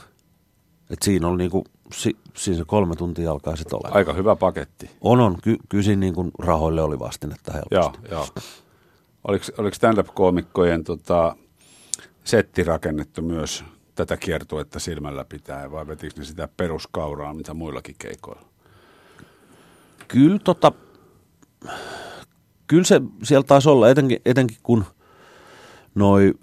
[0.91, 1.65] Et siinä oli niinku
[1.97, 3.97] si, siinä se kolme tuntia alkaa sitten olemaan.
[3.97, 4.91] Aika hyvä paketti.
[5.01, 5.39] On, on.
[5.43, 7.75] Ky, kysin niin kuin rahoille oli vastinetta helposti.
[7.75, 8.27] Joo, joo.
[9.29, 11.37] Oliko, oliko stand-up-koomikkojen tota,
[12.25, 18.47] setti rakennettu myös tätä kiertuetta silmällä pitää vai vetikö ne sitä peruskauraa, mitä muillakin keikoilla?
[20.09, 20.73] Kyllä, tota,
[22.67, 24.85] kyllä se siellä taisi olla, etenkin, etenkin kun
[25.95, 26.35] noi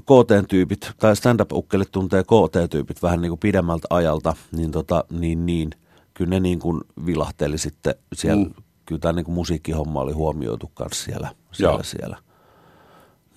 [0.00, 5.70] KT-tyypit tai stand-up-ukkelit tuntee KT-tyypit vähän niin kuin pidemmältä ajalta, niin, tota, niin, niin
[6.14, 8.44] kyllä ne niin kuin vilahteli sitten siellä.
[8.44, 8.54] Mm.
[8.86, 12.18] Kyllä tämä niin kuin musiikkihomma oli huomioitu myös siellä, siellä, siellä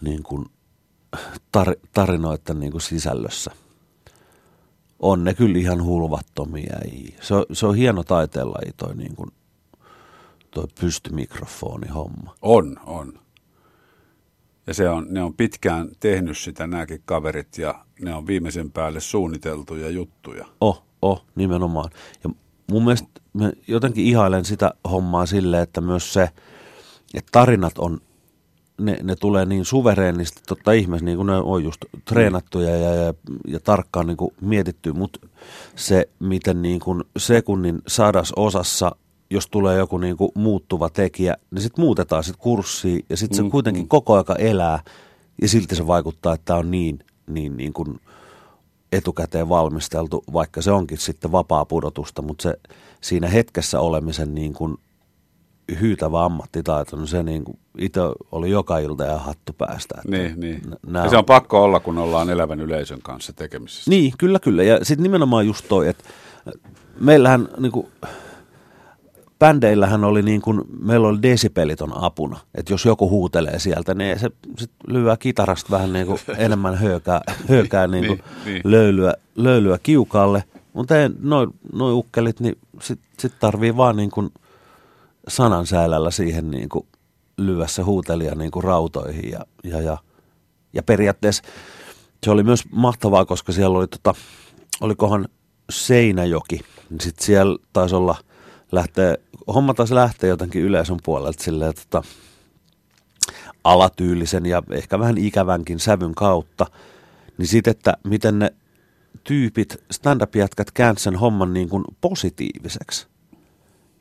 [0.02, 0.46] niin kuin
[1.52, 3.52] tar, tarinoiden niin kuin sisällössä.
[5.00, 6.78] On ne kyllä ihan hulvattomia.
[7.22, 9.32] Se on, se on hieno taiteenlaji toi, niin kuin,
[10.52, 12.36] toi pystymikrofoni homma.
[12.42, 13.21] On, on.
[14.72, 19.00] Ja se on, ne on pitkään tehnyt sitä nämäkin kaverit ja ne on viimeisen päälle
[19.00, 20.46] suunniteltuja juttuja.
[20.62, 21.90] Oh, oh, nimenomaan.
[22.24, 22.30] Ja
[22.72, 26.30] mun mielestä mä jotenkin ihailen sitä hommaa sille, että myös se,
[27.14, 28.02] että tarinat on,
[28.82, 33.14] ne, ne tulee niin suvereenisti totta ihmeessä, niin kuin ne on just treenattuja ja, ja,
[33.48, 35.28] ja tarkkaan niin kuin mietitty, mutta
[35.76, 38.96] se, miten niin kuin sekunnin sadas osassa
[39.32, 43.44] jos tulee joku niin kuin muuttuva tekijä, niin sitten muutetaan sitten kurssia ja sitten se
[43.44, 43.88] mm, kuitenkin mm.
[43.88, 44.80] koko aika elää
[45.41, 48.00] ja silti se vaikuttaa, että tämä on niin, niin, niin kuin
[48.91, 52.58] etukäteen valmisteltu, vaikka se onkin sitten vapaa pudotusta, mutta se
[53.02, 54.78] siinä hetkessä olemisen niin kuin
[55.80, 58.00] hyytävä ammattitaito, niin se niin kuin itse
[58.32, 59.96] oli joka ilta ja hattu päästä.
[59.98, 60.62] Että niin, niin.
[60.94, 63.91] ja se on pakko olla, kun ollaan elävän yleisön kanssa tekemisissä.
[63.91, 64.63] Niin, kyllä, kyllä.
[64.63, 66.04] Ja sitten nimenomaan just toi, että
[67.00, 67.88] meillähän niin kuin,
[69.42, 72.40] bändeillähän oli niin kuin, meillä oli desipelit on apuna.
[72.56, 77.22] Että jos joku huutelee sieltä, niin se sit lyö kitarasta vähän niin kuin enemmän höykää,
[77.50, 78.62] höykää niin kuin niin, niin.
[78.64, 80.44] Löylyä, löylyä kiukalle.
[80.74, 84.30] Mutta noin noi ukkelit, niin sitten sit tarvii vaan niin kuin
[85.28, 86.86] sanansäälällä siihen niin kuin
[87.38, 89.32] lyödä se huutelija niin kuin rautoihin.
[89.32, 89.98] Ja, ja, ja,
[90.74, 91.44] ja periaatteessa
[92.24, 94.14] se oli myös mahtavaa, koska siellä oli tota,
[94.82, 95.28] olikohan
[95.70, 96.62] Seinäjoki.
[97.00, 98.16] Sitten siellä taisi olla–
[98.72, 99.20] lähtee,
[99.54, 102.04] homma taas lähtee jotenkin yleisön puolelta silleen, tota,
[103.64, 106.66] alatyylisen ja ehkä vähän ikävänkin sävyn kautta,
[107.38, 108.54] niin sitten, että miten ne
[109.24, 113.08] tyypit, stand-up-jätkät käänsi sen homman niin kuin positiiviseksi.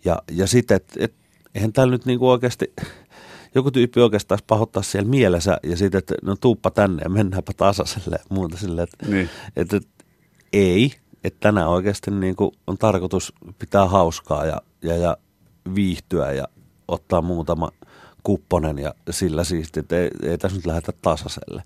[0.04, 1.14] Ja, ja sitten, että et,
[1.54, 2.72] eihän täällä nyt niin kuin oikeasti,
[3.54, 8.16] joku tyyppi oikeastaan pahoittaa siellä mielessä ja sitten, että no tuuppa tänne ja mennäänpä tasaiselle
[8.18, 9.30] ja muuta silleen, että, niin.
[9.56, 10.04] että, että
[10.52, 10.92] ei,
[11.24, 15.16] että tänään oikeasti niin kuin on tarkoitus pitää hauskaa ja, ja, ja
[15.74, 16.44] viihtyä ja
[16.88, 17.70] ottaa muutama
[18.22, 21.62] kupponen ja sillä siisti, että ei, ei tässä nyt lähdetä tasaiselle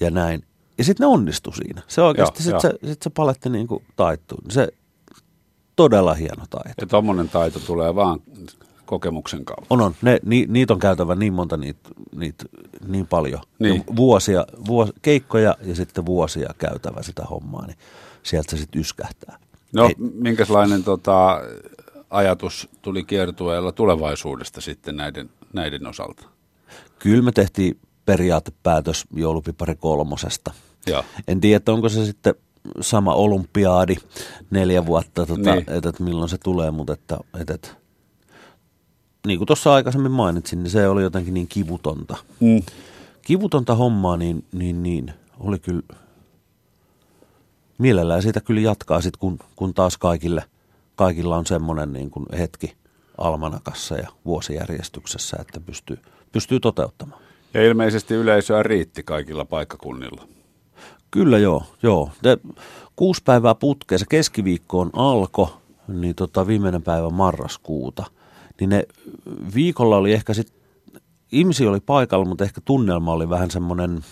[0.00, 0.44] ja näin.
[0.78, 1.82] Ja sitten ne onnistu siinä.
[1.88, 4.38] Se oikeasti sitten se, sit se paletti niin kuin taittuu.
[4.50, 4.68] Se
[5.76, 6.74] todella hieno taito.
[6.80, 8.20] Ja tuommoinen taito tulee vaan
[8.86, 9.66] kokemuksen kautta.
[9.70, 9.94] On, on.
[10.02, 12.44] Ne, ni, niitä on käytävä niin monta, niitä, niitä
[12.86, 13.40] niin paljon.
[13.58, 13.84] Niin.
[13.96, 17.66] vuosia, vuos, keikkoja ja sitten vuosia käytävä sitä hommaa.
[17.66, 17.76] Niin
[18.22, 19.38] sieltä se sitten yskähtää.
[19.72, 19.94] No, Ei.
[19.98, 21.40] minkälainen tota,
[22.14, 26.26] ajatus tuli kiertueella tulevaisuudesta sitten näiden, näiden osalta?
[26.98, 30.52] Kyllä me tehtiin periaatepäätös joulupipari kolmosesta.
[30.86, 31.04] Ja.
[31.28, 32.34] En tiedä, onko se sitten
[32.80, 33.96] sama olympiaadi
[34.50, 35.58] neljä vuotta, tota, niin.
[35.58, 37.68] että, että milloin se tulee, mutta että, että, että
[39.26, 42.16] niin kuin tuossa aikaisemmin mainitsin, niin se oli jotenkin niin kivutonta.
[42.40, 42.62] Mm.
[43.22, 45.82] Kivutonta hommaa, niin, niin, niin oli kyllä
[47.78, 50.44] mielellään siitä kyllä jatkaa sit, kun, kun taas kaikille,
[50.96, 52.76] kaikilla on semmoinen niin kuin hetki
[53.18, 55.98] almanakassa ja vuosijärjestyksessä, että pystyy,
[56.32, 57.22] pystyy toteuttamaan.
[57.54, 60.28] Ja ilmeisesti yleisöä riitti kaikilla paikkakunnilla.
[61.10, 62.10] Kyllä joo, joo.
[62.22, 62.38] Te,
[62.96, 68.04] kuusi päivää putkeen, se keskiviikkoon alko, niin tota, viimeinen päivä marraskuuta.
[68.60, 68.84] Niin ne
[69.54, 70.56] viikolla oli ehkä sitten,
[71.32, 74.00] ihmisiä oli paikalla, mutta ehkä tunnelma oli vähän semmoinen–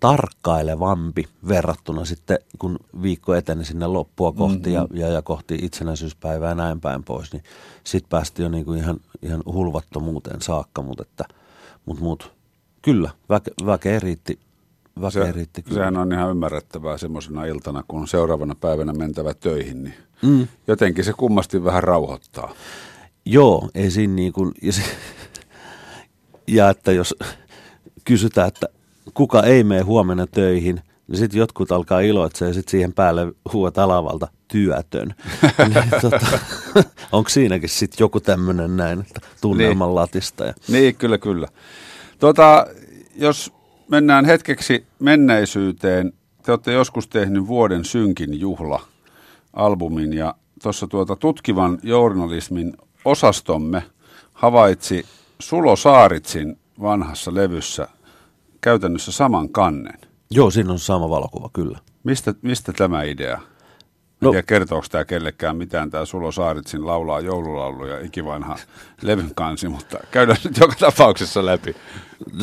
[0.00, 4.96] tarkkailevampi verrattuna sitten, kun viikko eteni sinne loppua kohti mm-hmm.
[4.96, 7.42] ja, ja, kohti itsenäisyyspäivää ja näin päin pois, niin
[7.84, 11.24] sitten päästiin jo niin kuin ihan, ihan hulvattomuuteen saakka, mutta että,
[11.86, 12.32] mut, mut,
[12.82, 14.38] kyllä, väke, väkeä riitti,
[15.00, 15.76] väkeä Se, riitti kyllä.
[15.76, 20.48] Sehän on ihan ymmärrettävää semmoisena iltana, kun seuraavana päivänä mentävä töihin, niin mm.
[20.66, 22.54] jotenkin se kummasti vähän rauhoittaa.
[23.24, 24.82] Joo, ei siinä niin kuin, ja, se,
[26.46, 27.14] ja että jos
[28.04, 28.68] kysytään, että
[29.14, 33.78] kuka ei mene huomenna töihin, niin sitten jotkut alkaa iloitsemaan ja sitten siihen päälle huuat
[33.78, 35.14] alavalta työtön.
[35.74, 36.26] niin, tota,
[37.12, 39.94] onko siinäkin sitten joku tämmöinen näin, että tunnelman niin.
[39.94, 40.44] latista?
[40.44, 40.54] Ja...
[40.68, 41.48] Niin, kyllä, kyllä.
[42.18, 42.66] Tota,
[43.16, 43.52] jos
[43.88, 46.12] mennään hetkeksi menneisyyteen,
[46.42, 48.80] te olette joskus tehnyt vuoden synkin juhla
[49.52, 53.82] albumin ja tuossa tuota tutkivan journalismin osastomme
[54.32, 55.04] havaitsi
[55.38, 57.88] Sulo Saaritsin vanhassa levyssä
[58.62, 59.98] käytännössä saman kannen.
[60.30, 61.78] Joo, siinä on sama valokuva, kyllä.
[62.04, 63.34] Mistä, mistä tämä idea?
[63.36, 68.56] En No- tiedä, kertooko tämä kellekään mitään, tämä Sulo Saaritsin laulaa joululauluja ikivanha
[69.02, 71.76] levyn kansi, mutta käydään nyt joka tapauksessa läpi.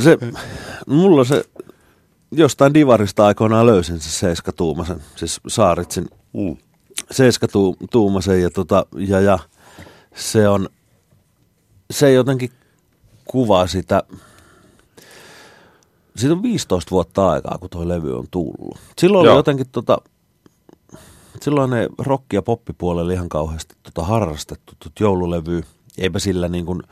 [0.03, 0.17] Se,
[0.87, 1.43] mulla se
[2.31, 6.57] jostain divarista aikoinaan löysin se seiskatuumasen, siis Saaritsin Mm.
[7.11, 9.39] seiskatuumasen ja, tota, ja, ja
[10.15, 10.69] se on,
[11.91, 12.51] se jotenkin
[13.25, 14.03] kuvaa sitä,
[16.19, 18.77] siitä on 15 vuotta aikaa, kun tuo levy on tullut.
[18.97, 19.37] Silloin oli Joo.
[19.37, 19.97] jotenkin tota,
[21.41, 25.63] silloin ne rock- ja poppipuolella ihan kauheasti tota harrastettu tot joululevy.
[25.97, 26.83] Eipä sillä niin kuin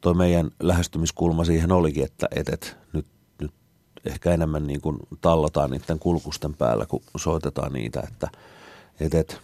[0.00, 3.06] toi meidän lähestymiskulma siihen olikin, että et, et, nyt,
[3.40, 3.52] nyt
[4.04, 8.28] ehkä enemmän niin kuin tallotaan niiden kulkusten päällä, kun soitetaan niitä, että
[9.00, 9.40] et, et,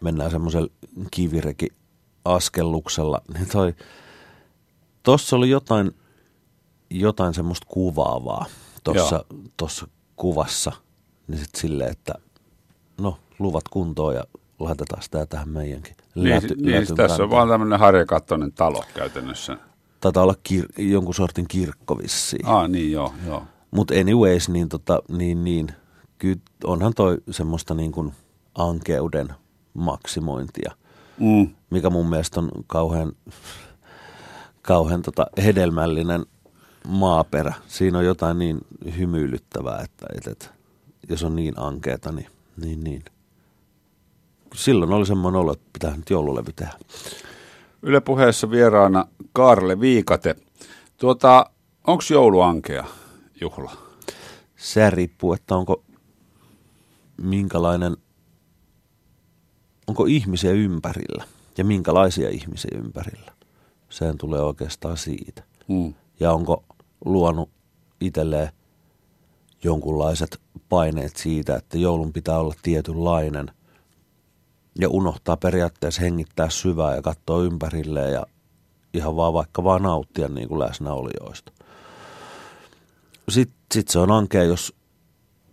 [0.00, 0.68] mennään semmoisella
[1.10, 1.68] kivireki
[2.24, 3.20] askelluksella.
[3.34, 3.74] Niin toi,
[5.02, 5.90] tossa oli jotain,
[6.90, 8.46] jotain semmoista kuvaavaa
[8.84, 9.24] tuossa
[9.56, 10.72] tossa kuvassa.
[11.28, 12.14] Niin sitten silleen, että
[13.00, 14.24] no luvat kuntoon ja
[14.58, 19.56] laitetaan sitä tähän meidänkin Niin, läty, niin lätyn tässä on vaan tämmöinen harjakattoinen talo käytännössä.
[20.00, 22.46] Taitaa olla kir- jonkun sortin kirkko vissiin.
[22.46, 23.42] Ah, niin joo, joo.
[23.70, 25.68] Mutta anyways, niin, tota, niin, niin
[26.18, 28.12] kyllä onhan toi semmoista niin kuin
[28.54, 29.28] ankeuden
[29.74, 30.72] maksimointia,
[31.18, 31.50] Mm.
[31.70, 33.12] mikä mun mielestä on kauhean,
[34.62, 36.26] kauhean tota hedelmällinen
[36.88, 37.54] maaperä.
[37.66, 38.58] Siinä on jotain niin
[38.98, 40.48] hymyilyttävää, että, että, että
[41.08, 43.02] jos on niin ankeeta, niin, niin, niin.
[44.54, 46.72] Silloin oli semmoinen olo, että pitää nyt joululevy tehdä.
[47.82, 50.36] Yle puheessa vieraana Kaarle Viikate.
[50.96, 51.50] Tuota,
[51.86, 52.84] onko jouluankea
[53.40, 53.76] juhla?
[54.56, 55.84] Se riippuu, että onko
[57.16, 57.96] minkälainen,
[59.86, 61.24] onko ihmisiä ympärillä
[61.58, 63.32] ja minkälaisia ihmisiä ympärillä.
[63.88, 65.42] Sehän tulee oikeastaan siitä.
[65.68, 65.94] Mm.
[66.22, 66.64] Ja onko
[67.04, 67.50] luonut
[68.00, 68.48] itselleen
[69.64, 73.50] jonkunlaiset paineet siitä, että joulun pitää olla tietynlainen
[74.80, 78.26] ja unohtaa periaatteessa hengittää syvää ja katsoa ympärilleen ja
[78.94, 81.52] ihan vaan vaikka vaan nauttia niin kuin läsnäolijoista.
[83.28, 84.74] Sitten sit se on ankea, jos,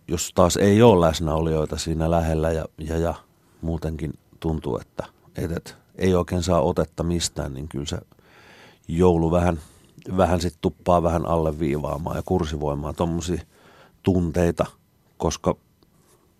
[0.08, 3.14] jos taas ei ole läsnäolijoita siinä lähellä ja, ja, ja
[3.62, 5.06] muutenkin tuntuu, että
[5.36, 7.98] et, et, ei oikein saa otetta mistään, niin kyllä se
[8.88, 9.60] joulu vähän,
[10.16, 13.42] vähän sitten tuppaa vähän alleviivaamaan ja kursivoimaan tuommoisia
[14.02, 14.66] tunteita,
[15.18, 15.56] koska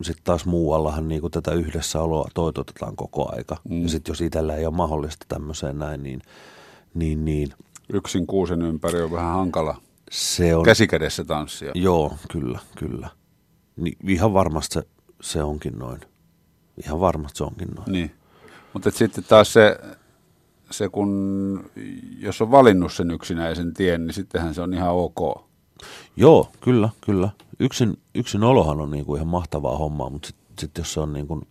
[0.03, 3.57] sitten taas muuallahan niinku tätä yhdessäoloa toitotetaan koko aika.
[3.69, 3.83] Mm.
[3.83, 6.23] Ja sitten jos itsellä ei ole mahdollista tämmöiseen näin, niin,
[6.95, 7.49] niin, niin
[7.93, 9.77] Yksin kuusen ympäri on vähän hankala
[10.11, 10.65] se on...
[10.65, 11.73] käsikädessä tanssia.
[11.75, 13.09] Joo, kyllä, kyllä.
[13.77, 14.83] Niin ihan varmasti se,
[15.21, 16.01] se onkin noin.
[16.85, 17.93] Ihan varmasti se onkin noin.
[17.93, 18.15] Niin.
[18.73, 19.79] Mutta sitten taas se,
[20.71, 21.71] se, kun
[22.19, 25.45] jos on valinnut sen yksinäisen tien, niin sittenhän se on ihan ok.
[26.17, 27.29] Joo, kyllä, kyllä.
[27.61, 31.27] Yksin, yksin olohan on niinku ihan mahtavaa hommaa, mutta sitten sit jos se on niin
[31.27, 31.43] kuin,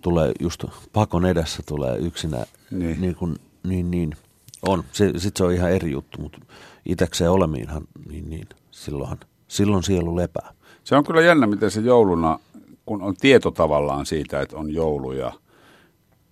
[0.00, 3.00] tulee just pakon edessä tulee yksinä, Niin.
[3.00, 4.12] niin, kuin, niin, niin
[4.62, 4.84] on.
[4.92, 6.38] Sitten se on ihan eri juttu, mutta
[6.86, 10.52] itsekseen olemiinhan, niin, niin silloinhan, silloin sielu lepää.
[10.84, 12.38] Se on kyllä jännä, miten se jouluna,
[12.86, 15.32] kun on tieto tavallaan siitä, että on joulu ja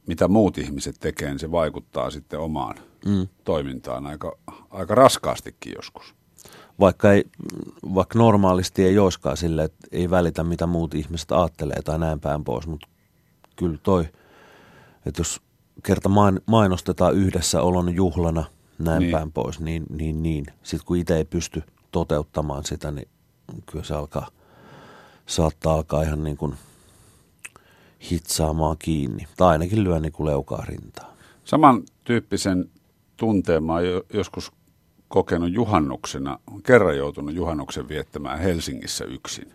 [0.06, 3.28] mitä muut ihmiset tekee, niin se vaikuttaa sitten omaan Mm.
[3.44, 4.36] toimintaan aika,
[4.70, 6.14] aika raskaastikin joskus.
[6.80, 7.24] Vaikka, ei,
[7.94, 12.44] vaikka normaalisti ei olisikaan silleen, että ei välitä mitä muut ihmiset ajattelee tai näin päin
[12.44, 12.88] pois, mutta
[13.56, 14.08] kyllä toi,
[15.06, 15.40] että jos
[15.82, 18.44] kerta main- mainostetaan yhdessä olon juhlana
[18.78, 19.06] näin Niin.
[19.06, 19.12] niin.
[19.18, 20.46] päin pois, niin, niin, niin.
[20.62, 21.62] sitten kun itse ei pysty
[21.92, 23.08] toteuttamaan sitä, niin
[23.66, 24.28] kyllä se alkaa,
[25.26, 26.54] saattaa alkaa ihan niin kuin
[28.10, 29.26] hitsaamaan kiinni.
[29.36, 31.14] Tai ainakin lyö niin kuin leukaa rintaan.
[31.44, 32.70] Samantyyppisen
[33.16, 34.52] tunteen mä oon jo, joskus
[35.08, 39.48] kokenut juhannuksena, olen kerran joutunut juhannuksen viettämään Helsingissä yksin.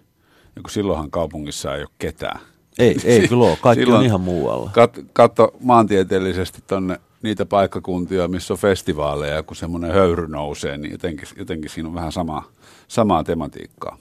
[0.55, 2.39] Ja kun silloinhan kaupungissa ei ole ketään.
[2.79, 3.57] Ei, ei kyllä ole.
[3.62, 4.69] Kaikki Silloin- on ihan muualla.
[4.73, 10.91] Kat, katso maantieteellisesti tonne niitä paikkakuntia, missä on festivaaleja, ja kun semmoinen höyry nousee, niin
[10.91, 12.43] jotenkin, jotenkin siinä on vähän sama,
[12.88, 13.97] samaa tematiikkaa.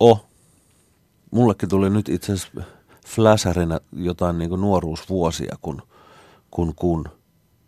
[0.00, 0.26] Oh.
[1.30, 2.62] Mullekin tuli nyt itse asiassa
[3.06, 5.82] fläsärinä jotain niin nuoruusvuosia, kun,
[6.50, 7.08] kun, kun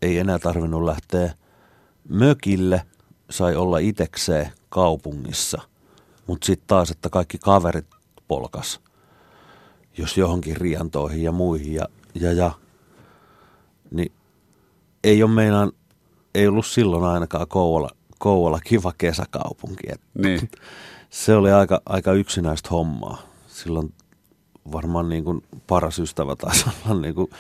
[0.02, 1.34] ei enää tarvinnut lähteä
[2.08, 2.82] mökille,
[3.30, 5.62] sai olla itekseen kaupungissa,
[6.26, 7.86] mutta sitten taas, että kaikki kaverit
[8.28, 8.80] polkas,
[9.98, 12.50] jos johonkin riantoihin ja muihin ja, ja, ja
[13.90, 14.12] niin
[15.04, 15.72] ei ole meinaan,
[16.34, 19.82] ei ollut silloin ainakaan Kouvola, Kouvola kiva kesäkaupunki.
[19.88, 20.50] Et Niin,
[21.10, 23.22] se oli aika, aika yksinäistä hommaa.
[23.46, 23.94] Silloin
[24.72, 27.30] varmaan niin kuin paras ystävä taisi olla niin kuin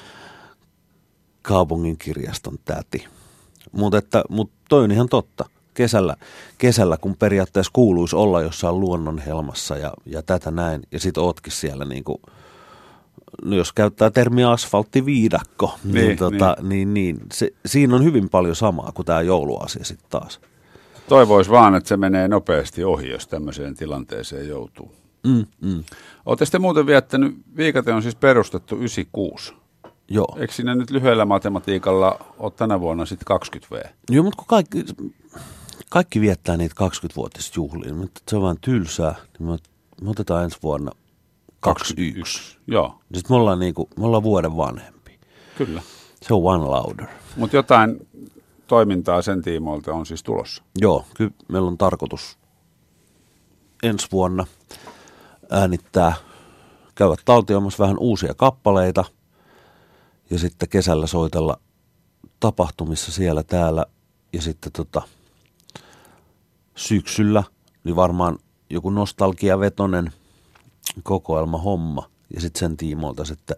[1.42, 3.06] kaupungin kirjaston täti.
[3.72, 5.44] Mutta että, mut toi on ihan totta.
[5.74, 6.16] Kesällä,
[6.58, 11.84] kesällä, kun periaatteessa kuuluisi olla jossain luonnonhelmassa ja, ja tätä näin, ja sit ootkin siellä
[11.84, 12.18] niin kuin,
[13.44, 16.68] no jos käyttää termiä asfalttiviidakko, niin, Niin, tota, niin.
[16.68, 16.94] niin.
[16.94, 20.40] niin, niin se, siinä on hyvin paljon samaa kuin tämä jouluasia sitten taas.
[21.08, 24.92] Toivois vaan, että se menee nopeasti ohi, jos tämmöiseen tilanteeseen joutuu.
[25.26, 25.84] Mm, mm.
[26.28, 29.54] Olette sitten muuten viettänyt, Viikate on siis perustettu 96.
[30.08, 30.36] Joo.
[30.36, 33.80] Eikö siinä nyt lyhyellä matematiikalla ole tänä vuonna sitten 20 V?
[34.10, 34.84] Joo, mutta kun kaikki,
[35.90, 39.56] kaikki viettää niitä 20-vuotisjuhlia, mutta se on vaan tylsää, niin me,
[40.02, 40.90] me otetaan ensi vuonna
[41.60, 42.58] 21.
[42.66, 45.18] Joo, Sitten me ollaan, niinku, me ollaan vuoden vanhempi.
[45.58, 45.82] kyllä.
[46.22, 47.06] Se on one louder.
[47.36, 48.08] Mutta jotain
[48.66, 50.62] toimintaa sen tiimoilta on siis tulossa.
[50.78, 52.38] Joo, kyllä meillä on tarkoitus
[53.82, 54.46] ensi vuonna
[55.50, 56.14] äänittää,
[56.94, 59.04] käydä taltioimassa vähän uusia kappaleita
[60.30, 61.60] ja sitten kesällä soitella
[62.40, 63.86] tapahtumissa siellä täällä.
[64.32, 65.02] Ja sitten tota,
[66.76, 67.44] syksyllä
[67.84, 68.38] niin varmaan
[68.70, 70.12] joku nostalgiavetonen
[71.02, 73.56] kokoelma homma ja sitten sen tiimoilta sitten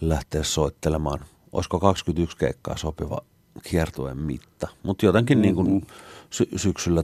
[0.00, 1.24] lähteä soittelemaan.
[1.52, 3.20] Olisiko 21 keikkaa sopiva
[3.62, 5.86] kiertueen mitta, mutta jotenkin niin kuin
[6.30, 7.02] sy- syksyllä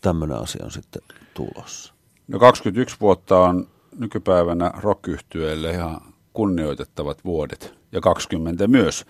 [0.00, 1.02] tämmöinen asia on sitten
[1.34, 1.93] tulossa.
[2.28, 5.08] No 21 vuotta on nykypäivänä rock
[5.72, 6.00] ihan
[6.32, 9.04] kunnioitettavat vuodet ja 20 myös.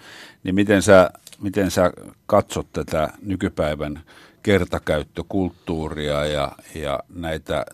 [0.45, 1.93] Niin miten sä, miten sä
[2.27, 4.01] katsot tätä nykypäivän
[4.43, 7.65] kertakäyttökulttuuria ja, ja näitä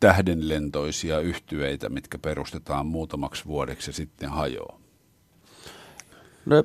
[0.00, 4.80] tähdenlentoisia yhtyeitä, mitkä perustetaan muutamaksi vuodeksi ja sitten hajoaa?
[6.46, 6.64] No,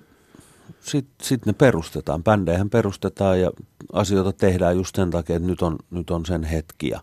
[0.80, 2.24] sitten sit ne perustetaan.
[2.24, 3.52] Bändeihän perustetaan ja
[3.94, 7.00] asioita tehdään just sen takia, että nyt on, nyt on sen hetki ja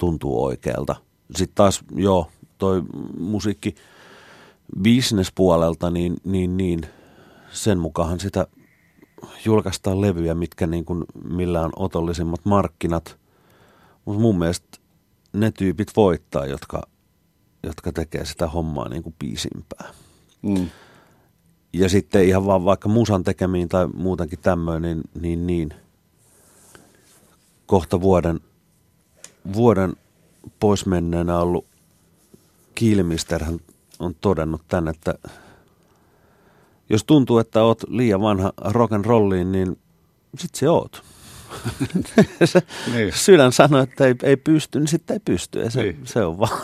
[0.00, 0.96] tuntuu oikealta.
[1.36, 2.82] Sitten taas, joo, toi
[3.18, 3.74] musiikki
[4.82, 6.80] business-puolelta, niin, niin, niin
[7.52, 8.46] sen mukaan sitä
[9.44, 13.18] julkaistaan levyjä, mitkä niin kuin, millä on otollisimmat markkinat.
[14.04, 14.78] Mutta mun mielestä
[15.32, 16.82] ne tyypit voittaa, jotka,
[17.62, 19.90] jotka tekee sitä hommaa niin kuin biisimpää.
[20.42, 20.70] Mm.
[21.72, 25.74] Ja sitten ihan vaan vaikka musan tekemiin tai muutenkin tämmöinen, niin, niin, niin
[27.66, 28.40] kohta vuoden,
[29.52, 29.92] vuoden
[30.60, 31.66] pois menneenä ollut
[32.74, 33.58] Kiilimister hän
[33.98, 35.14] on todennut tän, että
[36.90, 39.78] jos tuntuu, että oot liian vanha rock and rolliin, niin
[40.38, 41.02] sit se oot.
[42.44, 42.62] se,
[42.94, 43.12] Niin.
[43.24, 45.58] Sydän sanoo, että ei, ei pysty, niin sitten ei pysty.
[45.60, 46.00] Ja se, Niin.
[46.04, 46.60] se on vaan.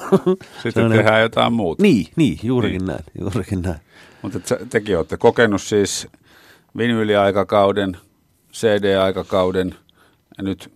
[0.62, 1.83] Sitten se on tehdään jotain muuta.
[1.83, 2.87] Niin, niin, juurikin Niin.
[2.87, 3.81] näin, juurikin näin.
[4.23, 4.39] Mutta
[4.71, 6.09] tekin olette kokenut siis
[6.77, 7.97] vinyyliaikakauden,
[8.53, 9.75] CD-aikakauden
[10.39, 10.73] ja nyt,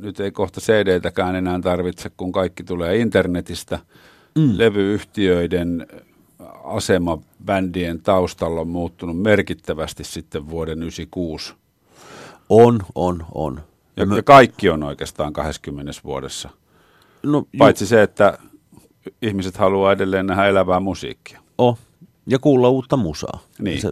[0.00, 3.78] nyt ei kohta CD-täkään enää tarvitse, kun kaikki tulee internetistä.
[4.38, 4.52] Mm.
[4.56, 5.86] Levyyhtiöiden
[6.64, 11.54] asema bändien taustalla on muuttunut merkittävästi sitten vuoden 1996.
[12.48, 13.60] On, on, on.
[13.96, 16.48] Ja, ja kaikki on oikeastaan 20 vuodessa.
[17.22, 18.38] no, ju- Paitsi se, että
[19.22, 21.40] ihmiset haluaa edelleen nähdä elävää musiikkia.
[21.58, 21.78] Oh,
[22.26, 23.38] ja kuulla uutta musaa.
[23.58, 23.80] Niin.
[23.80, 23.90] Se,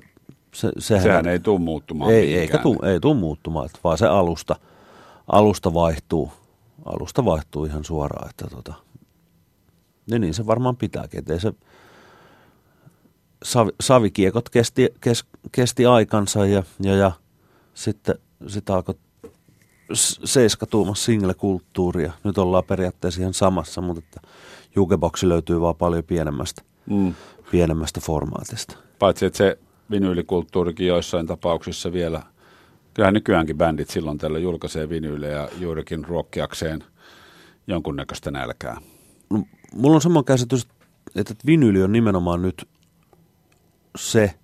[0.54, 2.40] se, sehän, Sehän ei tule muuttumaan ei, mihinkään.
[2.42, 4.56] eikä tuu, ei tuu muuttumaan, vaan se alusta,
[5.32, 6.32] alusta vaihtuu.
[6.84, 8.74] Alusta vaihtuu ihan suoraan, että tota,
[10.10, 11.52] niin, niin se varmaan pitääkin, ettei se
[13.44, 17.12] savi, savikiekot kesti, kes, kesti aikansa ja, ja, ja
[17.74, 18.14] sitten
[18.46, 18.94] sit alkoi
[19.94, 22.12] s- seiskatuumassa single-kulttuuria.
[22.24, 24.20] Nyt ollaan periaatteessa ihan samassa, mutta että
[24.76, 27.14] jukeboksi löytyy vaan paljon pienemmästä, Mm.
[27.50, 28.76] pienemmästä formaatista.
[28.98, 29.58] Paitsi että se
[29.90, 32.22] vinyylikulttuurikin joissain tapauksissa vielä,
[32.94, 36.84] kyllähän nykyäänkin bändit silloin tällä julkaisee vinyylejä juurikin ruokkiakseen
[37.66, 38.76] jonkunnäköistä nälkää.
[39.30, 39.42] No,
[39.74, 40.68] mulla on semmoinen käsitys,
[41.14, 42.68] että vinyyli on nimenomaan nyt
[43.98, 44.34] se,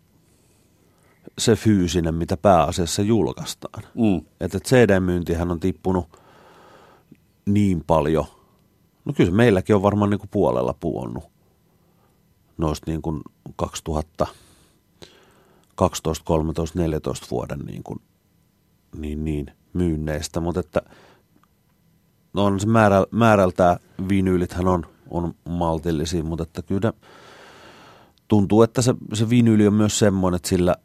[1.39, 3.83] se fyysinen, mitä pääasiassa julkaistaan.
[3.95, 4.21] Mm.
[4.41, 6.21] Että et CD-myyntihän on tippunut
[7.47, 8.27] niin paljon.
[9.05, 11.25] No kyllä se meilläkin on varmaan niin kuin puolella puonnut
[12.59, 13.21] noista niin kuin
[13.57, 18.01] 2012, 13, 14 vuoden niin, kuin,
[18.97, 20.83] niin, niin myynneistä, mutta että
[22.33, 23.77] no on se määrä, määrältään
[24.09, 26.93] vinyylithän on, on maltillisia, mutta että kyllä
[28.29, 30.77] tuntuu, että se, se vinyyli on myös semmoinen, että sillä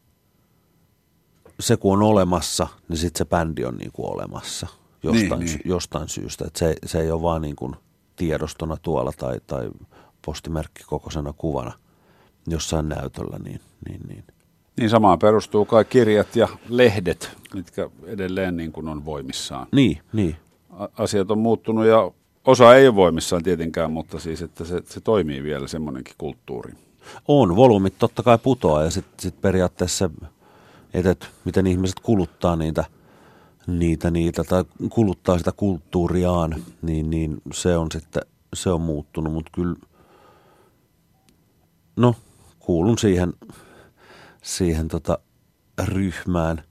[1.60, 4.68] se kun on olemassa, niin sitten se bändi on niin kuin olemassa
[5.04, 6.46] jostain, Niin, niin, jostain syystä.
[6.48, 7.76] Että se, se ei ole vaan niin kuin
[8.16, 9.70] tiedostona tuolla tai, tai
[10.26, 11.72] postimerkki kokoisena kuvana
[12.48, 14.24] jossain näytöllä, niin, niin, niin.
[14.80, 19.68] Niin samaan perustuu kai kirjat ja lehdet, mitkä edelleen niin kuin on voimissaan.
[19.72, 20.36] Niin, niin.
[20.98, 22.12] Asiat on muuttunut ja
[22.46, 26.74] osa ei ole voimissaan tietenkään, mutta siis, että se, se toimii vielä semmoinenkin kulttuuri.
[27.28, 30.10] On, volyymit totta kai putoaa ja sitten sit periaatteessa
[30.96, 32.86] että et, miten ihmiset kuluttaa niitä,
[33.68, 38.24] niitä, niitä tai kuluttaa sitä kulttuuriaan, niin, niin se on sitten,
[38.54, 39.76] se on muuttunut, mutta kyllä,
[41.96, 42.16] no
[42.60, 43.34] kuulun siihen,
[44.46, 45.18] siihen tota
[45.84, 46.64] ryhmään,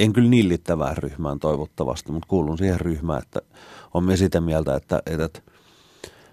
[0.00, 3.40] en kyllä nillittävään ryhmään toivottavasti, mutta kuulun siihen ryhmään, että
[3.94, 5.40] on myös sitä mieltä, että, että, että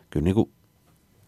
[0.10, 0.52] kyllä niin kuin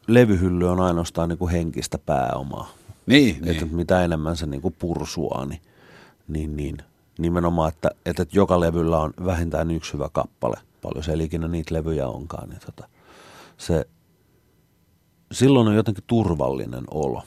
[0.08, 2.72] levyhylly on ainoastaan niin kuin henkistä pääomaa.
[3.06, 3.76] Niin, että niin.
[3.76, 5.62] mitä enemmän se niin kuin pursuaa, niin,
[6.28, 6.78] niin, niin
[7.20, 11.76] nimenomaan, että, että, että joka levyllä on vähintään yksi hyvä kappale, paljon se ikinä niitä
[11.76, 12.88] levyjä onkaan, niin tota,
[13.58, 13.86] se,
[15.32, 17.24] silloin on jotenkin turvallinen olo.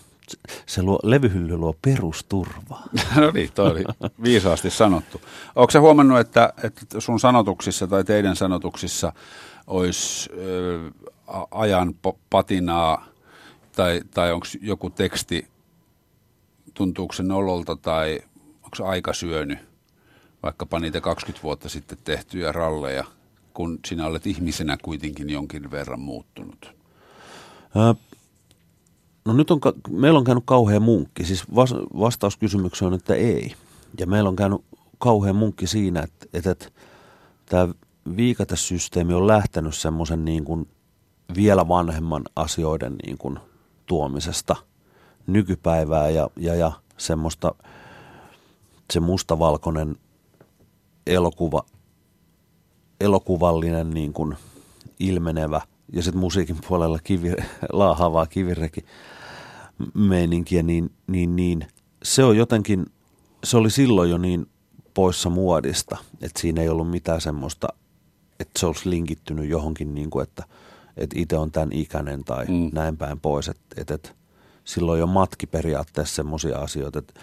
[0.67, 2.83] Se, luo, levyhylly luo perusturvaa.
[3.21, 3.85] No niin, toi oli
[4.23, 5.21] viisaasti sanottu.
[5.57, 9.13] Onko se huomannut, että, että sun sanotuksissa tai teidän sanotuksissa
[9.67, 10.91] olisi ö,
[11.51, 11.95] ajan
[12.31, 13.07] patinaa
[13.73, 15.49] tai, tai onko joku teksti,
[16.75, 18.21] tuntuuko se nololta tai
[18.63, 19.59] onko aika syönyt
[20.43, 23.05] vaikkapa niitä 20 vuotta sitten tehtyjä ralleja,
[23.55, 26.75] kun sinä olet ihmisenä kuitenkin jonkin verran muuttunut?
[29.27, 29.61] No nyt on,
[29.91, 31.45] meillä on käynyt kauhean munkki, siis
[31.99, 33.55] vastaus kysymykseen on, että ei.
[33.99, 34.61] Ja meillä on käynyt
[34.99, 36.69] kauhean munkki siinä, että, että, että
[37.47, 37.69] tämä
[38.17, 40.69] viikatesysteemi on lähtenyt semmoisen niin kuin
[41.37, 43.39] vielä vanhemman asioiden niin kuin
[43.87, 44.57] tuomisesta
[45.27, 47.55] nykypäivää ja, ja, ja semmoista
[48.93, 49.97] se mustavalkoinen
[51.07, 51.65] elokuva,
[53.01, 54.37] elokuvallinen niin kuin
[55.01, 55.61] ilmenevä
[55.93, 57.33] ja sitten musiikin puolella kivi,
[57.73, 58.85] laahavaa kivireki
[59.95, 61.67] meininkiä, niin, niin, niin
[62.03, 62.87] se on jotenkin,
[63.45, 64.47] se oli silloin jo niin
[64.95, 67.69] poissa muodista, että siinä ei ollut mitään semmoista,
[68.41, 70.45] että se olisi linkittynyt johonkin, niin kuin, että,
[70.97, 72.71] että itse on tämän ikäinen tai mm.
[72.73, 73.49] näin päin pois.
[73.49, 74.09] Että, että, että
[74.65, 77.15] silloin jo matki periaatteessa semmoisia asioita, että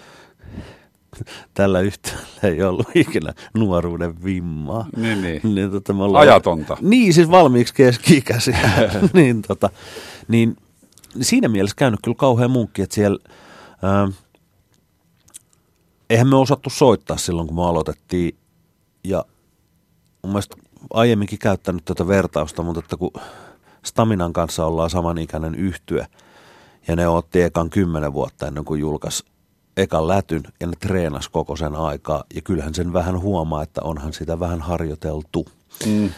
[1.53, 4.85] tällä yhtäällä ei ollut ikinä nuoruuden vimmaa.
[4.95, 5.41] Niin, niin.
[5.55, 6.77] niin tota, me ollaan, Ajatonta.
[6.81, 8.57] Niin, siis valmiiksi keski-ikäisiä.
[9.13, 9.69] niin, tota,
[10.27, 10.57] niin
[11.21, 13.19] siinä mielessä käynyt kyllä kauhean munkki, että siellä...
[13.81, 14.07] Ää,
[16.09, 18.37] eihän me osattu soittaa silloin, kun me aloitettiin.
[19.03, 19.25] Ja
[20.23, 20.55] mun mielestä
[20.93, 23.11] aiemminkin käyttänyt tätä vertausta, mutta että kun
[23.85, 26.07] Staminan kanssa ollaan samanikäinen yhtye,
[26.87, 29.25] ja ne otti ekan kymmenen vuotta ennen kuin julkaisi
[29.77, 32.23] ekan lätyn ja ne treenas koko sen aikaa.
[32.35, 35.45] Ja kyllähän sen vähän huomaa, että onhan sitä vähän harjoiteltu.
[35.85, 36.09] Mm.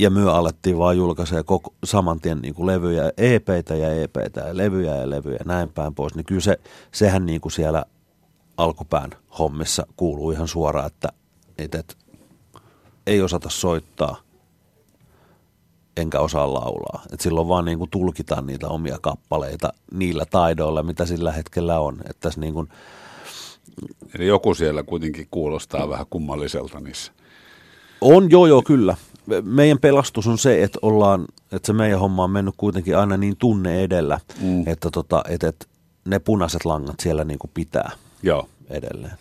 [0.00, 4.56] Ja myö alettiin vaan julkaisee koko, saman tien niin kuin levyjä, EPitä ja EPitä ja
[4.56, 6.14] levyjä ja levyjä ja näin päin pois.
[6.14, 6.60] Niin kyllä se,
[6.92, 7.84] sehän niin kuin siellä
[8.56, 11.08] alkupään hommissa kuuluu ihan suoraan, että,
[11.58, 11.94] että, että
[13.06, 14.16] ei osata soittaa–
[15.96, 17.02] enkä osaa laulaa.
[17.12, 22.00] Et silloin vaan niin kuin tulkitaan niitä omia kappaleita niillä taidoilla, mitä sillä hetkellä on.
[22.10, 22.68] Et tässä niin kuin...
[24.14, 27.12] Eli joku siellä kuitenkin kuulostaa vähän kummalliselta niissä.
[28.00, 28.96] On, joo, joo, kyllä.
[29.42, 33.36] Meidän pelastus on se, että ollaan, että se meidän homma on mennyt kuitenkin aina niin
[33.36, 34.68] tunne edellä, mm.
[34.68, 35.66] että, tota, että, että
[36.04, 37.90] ne punaiset langat siellä niin kuin pitää
[38.22, 38.48] joo.
[38.70, 39.14] edelleen.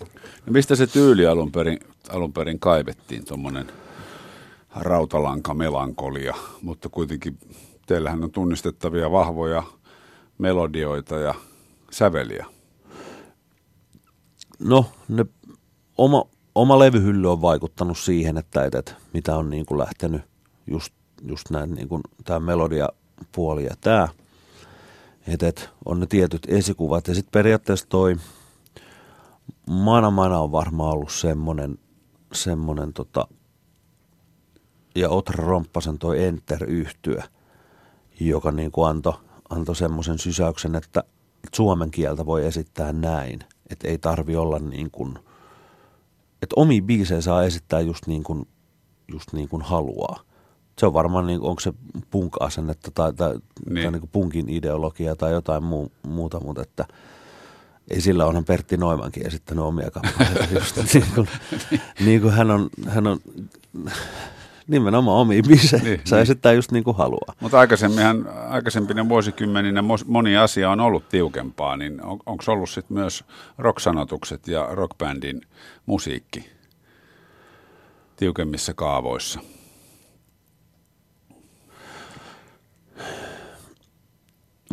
[0.45, 1.79] No mistä se tyyli alun perin,
[2.09, 3.71] alun perin kaivettiin, tuommoinen–
[4.75, 7.37] rautalanka melankolia, mutta kuitenkin
[7.85, 9.63] teillähän on tunnistettavia vahvoja
[10.37, 11.33] melodioita ja
[11.91, 12.45] säveliä.
[14.59, 15.25] No, ne,
[15.97, 16.25] oma,
[16.61, 20.21] oma levyhylly on vaikuttanut siihen, että, että mitä on niin kuin lähtenyt
[20.67, 20.93] just,
[21.27, 24.07] just näin niin kuin tämä melodiapuoli ja tämä.
[25.27, 28.15] Että, että on ne tietyt esikuvat ja sitten periaatteessa toi
[29.69, 31.77] Mana Mana on varmaan ollut semmoinen,
[32.33, 33.27] semmoinen tota,
[34.95, 37.23] ja Otra Romppasen toi enter yhtyä,
[38.19, 39.13] joka niin kuin antoi
[39.49, 41.03] anto semmoisen sysäyksen, että
[41.53, 43.39] suomen kieltä voi esittää näin,
[43.69, 45.19] että ei tarvi olla niin kuin,
[46.41, 48.47] että omi biisejä saa esittää just niin kuin,
[49.11, 50.19] just niin kuin haluaa.
[50.79, 51.73] Se on varmaan, niin, onko se
[52.11, 53.83] punk-asennetta tai, tai, niin.
[53.83, 56.85] tai niin kuin punkin ideologia tai jotain muu, muuta, mutta että
[57.89, 61.27] ei sillä onhan Pertti Noimankin esittänyt omia kappaleita just niin kuin,
[62.05, 63.19] niin kuin hän on, hän on
[64.69, 65.87] nimenomaan omiin biiseihin.
[65.87, 66.23] Niin, Saa niin.
[66.23, 67.33] esittää just niin kuin haluaa.
[67.39, 73.23] Mutta aikaisemminhan, aikaisempina vuosikymmeninä moni asia on ollut tiukempaa, niin on, onko ollut sitten myös
[73.57, 75.41] rocksanotukset ja rockbändin
[75.85, 76.49] musiikki
[78.15, 79.39] tiukemmissa kaavoissa?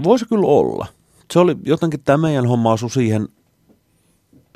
[0.03, 0.86] Voisi kyllä olla.
[1.32, 3.28] Se oli jotenkin tämä meidän homma asui siihen,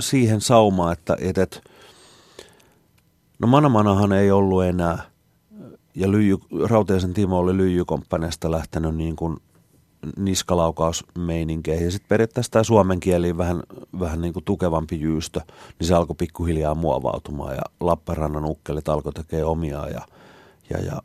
[0.00, 1.60] siihen saumaan, että, että
[3.38, 5.09] no Manamanahan ei ollut enää
[5.94, 6.38] ja lyijy,
[6.68, 9.36] Rautiaisen Timo oli lyijykomppaniasta lähtenyt niin kuin
[10.16, 11.84] niskalaukausmeininkeihin.
[11.84, 13.62] Ja sitten periaatteessa tämä suomen kieli vähän,
[14.00, 15.40] vähän niin kuin tukevampi jyystö,
[15.78, 20.00] niin se alkoi pikkuhiljaa muovautumaan ja Lappeenrannan ukkelit alkoi tekemään omiaan ja,
[20.70, 21.02] ja, ja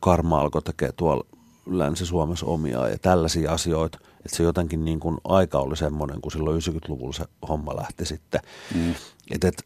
[0.00, 1.26] Karma alkoi tekemään tuolla
[1.66, 3.98] Länsi-Suomessa omiaan ja tällaisia asioita.
[4.24, 8.40] Että se jotenkin niin kuin aika oli semmoinen, kun silloin 90-luvulla se homma lähti sitten.
[8.74, 8.94] Mm.
[9.30, 9.64] Et, et,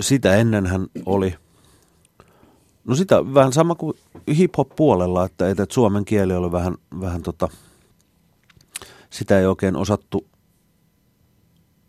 [0.00, 1.34] sitä ennen hän oli,
[2.84, 3.96] no sitä vähän sama kuin
[4.36, 7.48] hip-hop-puolella, että, että suomen kieli oli vähän, vähän tota,
[9.10, 10.26] sitä ei oikein osattu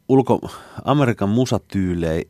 [0.09, 0.49] ulko,
[0.85, 2.23] Amerikan musatyylejä,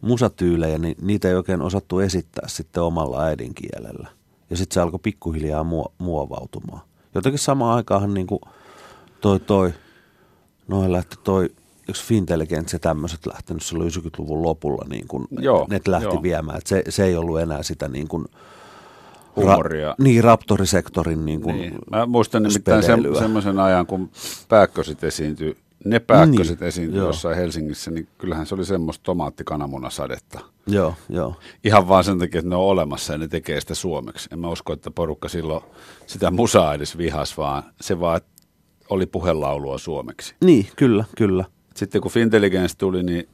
[0.00, 4.08] musatyylejä, niin niitä ei oikein osattu esittää sitten omalla äidinkielellä.
[4.50, 5.66] Ja sitten se alkoi pikkuhiljaa
[5.98, 6.80] muovautumaan.
[7.14, 8.40] Jotenkin samaan aikaan niin kuin
[9.20, 9.72] toi toi,
[10.68, 11.50] noin lähti toi
[11.88, 16.22] yksi Fintelligence ja tämmöiset lähtenyt silloin 90-luvun lopulla, niin kuin joo, ne lähti joo.
[16.22, 16.58] viemään.
[16.58, 18.24] Et se, se ei ollut enää sitä niin kuin,
[19.36, 19.88] Humoria.
[19.88, 21.74] Ra, niin, raptorisektorin niin kuin niin.
[21.90, 24.10] Mä muistan nimittäin se, semmoisen ajan, kun
[24.48, 27.06] pääkkösit esiintyi, ne pääkkösit niin, esiintyi joo.
[27.06, 30.40] jossain Helsingissä, niin kyllähän se oli semmoista tomaattikananmunasadetta.
[30.66, 31.34] Joo, joo.
[31.64, 34.28] Ihan vaan sen takia, että ne on olemassa ja ne tekee sitä suomeksi.
[34.32, 35.64] En mä usko, että porukka silloin
[36.06, 38.20] sitä musaa edes vihas, vaan se vaan
[38.90, 40.34] oli puhelaulua suomeksi.
[40.44, 41.44] Niin, kyllä, kyllä.
[41.74, 43.28] Sitten kun Fintelligence tuli, niin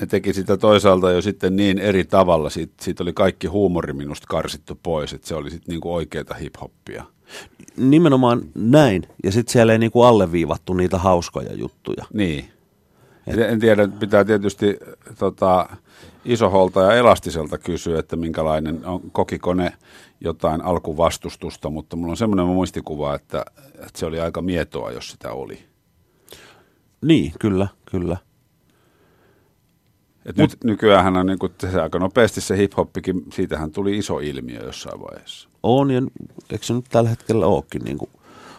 [0.00, 2.50] ne teki sitä toisaalta jo sitten niin eri tavalla.
[2.50, 7.04] Siitä, siitä oli kaikki huumori minusta karsittu pois, että se oli sitten niinku oikeita hip-hoppia.
[7.76, 9.02] Nimenomaan näin.
[9.24, 12.04] Ja sitten siellä ei niinku alleviivattu niitä hauskoja juttuja.
[12.12, 12.44] Niin.
[13.26, 13.38] Et...
[13.38, 14.76] En tiedä, pitää tietysti
[15.18, 15.68] tota,
[16.24, 19.72] isoholta ja elastiselta kysyä, että minkälainen on, kokiko ne
[20.20, 25.32] jotain alkuvastustusta, mutta mulla on semmoinen muistikuva, että, että se oli aika mietoa, jos sitä
[25.32, 25.58] oli.
[27.04, 28.16] Niin, kyllä, kyllä.
[30.26, 34.18] Et Mut, nyt nykyään on niin kuin, se aika nopeasti se hip-hoppikin, siitähän tuli iso
[34.18, 35.48] ilmiö jossain vaiheessa.
[35.62, 36.02] On, ja
[36.50, 38.10] eikö se nyt tällä hetkellä olekin niin kuin,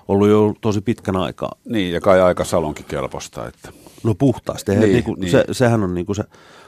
[0.08, 1.52] ollut jo tosi pitkän aikaa.
[1.66, 3.48] Niin, ja kai aika salonkin kelposta.
[3.48, 3.70] Että.
[4.04, 4.72] No puhtaasti.
[4.72, 5.32] Niin, niin kuin, niin.
[5.32, 6.24] Se, sehän on niin kuin se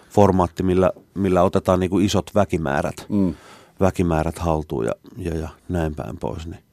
[0.09, 3.33] formaatti, millä, millä otetaan niin kuin isot väkimäärät, mm.
[3.79, 6.47] väkimäärät haltuun ja, ja, ja näin päin pois.
[6.47, 6.63] Niin.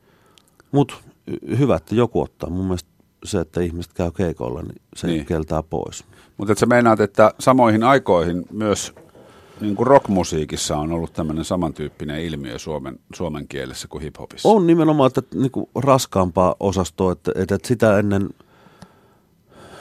[0.72, 0.94] Mutta
[1.58, 2.50] hyvä, että joku ottaa.
[2.50, 2.93] Mun mielestä
[3.24, 5.26] se, että ihmiset käy keikolla, niin se niin.
[5.26, 6.04] keltaa pois.
[6.36, 8.94] Mutta että sä meinaat, että samoihin aikoihin myös
[9.60, 14.48] niin kuin rockmusiikissa on ollut tämmöinen samantyyppinen ilmiö suomen, suomen kielessä kuin hiphopissa.
[14.48, 18.30] On nimenomaan että, niin kuin raskaampaa osastoa, että, että, sitä ennen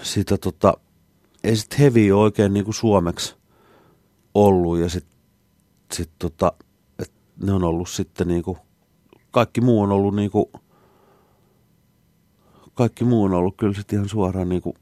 [0.02, 0.74] sitä tota,
[1.44, 3.36] ei sitten heavy oikein niin kuin suomeksi
[4.34, 5.18] ollut ja sitten
[5.92, 6.54] sit tota,
[7.00, 8.58] että ne on ollut sitten niin kuin,
[9.32, 10.46] kaikki muu on ollut niin kuin,
[12.74, 14.76] kaikki muu on ollut kyllä sitten ihan suoraan niin kuin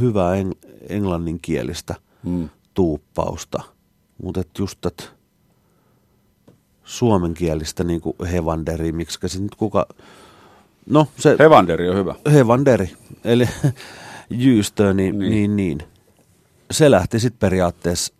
[0.00, 2.48] hyvää eng- englanninkielistä mm.
[2.74, 3.62] tuuppausta.
[4.22, 5.04] Mutta just että
[6.84, 9.86] suomenkielistä niin kuin hevanderi, miksi se nyt kuka...
[10.86, 12.14] No, se, hevanderi on hyvä.
[12.32, 12.90] Hevanderi,
[13.24, 13.48] eli
[14.30, 15.30] jyystö, niin, niin.
[15.30, 15.78] niin, niin.
[16.70, 18.14] Se lähti sitten periaatteessa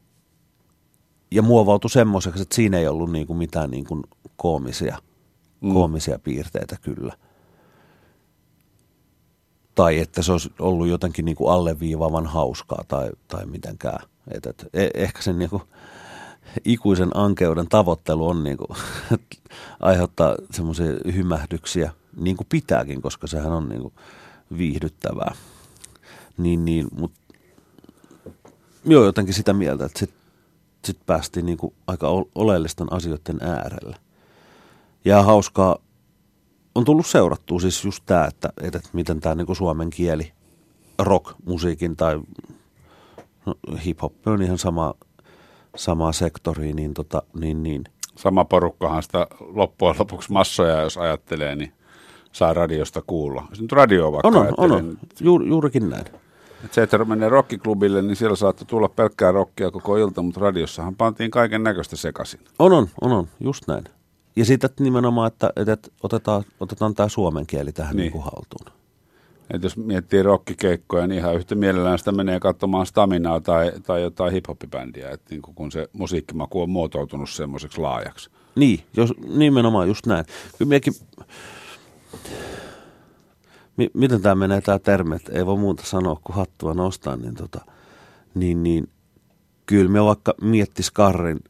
[1.30, 4.02] ja muovautui semmoiseksi, että siinä ei ollut niin kuin mitään niin kuin
[4.36, 4.98] koomisia,
[5.60, 5.72] mm.
[5.72, 7.12] koomisia piirteitä kyllä–
[9.74, 14.00] tai että se olisi ollut jotenkin niin kuin alleviivaavan hauskaa tai, tai mitenkään.
[14.30, 15.62] Et, et, e, ehkä sen niin kuin
[16.64, 18.78] ikuisen ankeuden tavoittelu on niin kuin,
[19.80, 23.94] aiheuttaa semmoisia hymähdyksiä, niin kuin pitääkin, koska sehän on niin kuin
[24.58, 25.34] viihdyttävää.
[26.38, 27.20] Niin, niin, mutta
[28.84, 30.20] joo, jotenkin sitä mieltä, että sitten
[30.84, 33.96] sit päästiin niin kuin aika oleellisten asioiden äärelle.
[35.04, 35.78] Ja hauskaa
[36.74, 40.32] on tullut seurattua siis just tämä, että, että miten tämä niinku suomen kieli
[40.98, 42.20] rock-musiikin tai
[43.46, 44.94] no, hip-hop on ihan sama,
[45.76, 47.84] sama sektori, niin, tota, niin, niin.
[48.16, 51.72] Sama porukkahan sitä loppujen lopuksi massoja, jos ajattelee, niin
[52.32, 53.46] saa radiosta kuulla.
[53.50, 54.98] Jos nyt radio vaikka on, on, on, on.
[55.20, 56.04] Juur, juurikin näin.
[56.64, 60.96] Et se, että menee rockiklubille, niin siellä saattoi tulla pelkkää rockia koko ilta, mutta radiossahan
[60.96, 62.40] pantiin kaiken näköistä sekaisin.
[62.58, 63.84] On, on, on, on, just näin.
[64.36, 68.12] Ja sitten nimenomaan, että, että otetaan, otetaan tämä suomen kieli tähän niin.
[68.12, 68.80] Niin haltuun.
[69.50, 74.32] Et jos miettii rockikeikkoja, niin ihan yhtä mielellään sitä menee katsomaan Staminaa tai, tai jotain
[74.32, 78.30] hip-hop-bändiä, että niin kun se musiikkimaku on muotoutunut semmoiseksi laajaksi.
[78.54, 80.24] Niin, jos, nimenomaan just näin.
[80.58, 80.92] Kyllä miekin,
[83.76, 87.34] mi, miten tämä menee tämä termi, että ei voi muuta sanoa kuin hattua nostaa, niin,
[87.34, 87.60] tota,
[88.34, 88.88] niin, niin
[89.66, 91.40] kyllä me vaikka miettis Karrin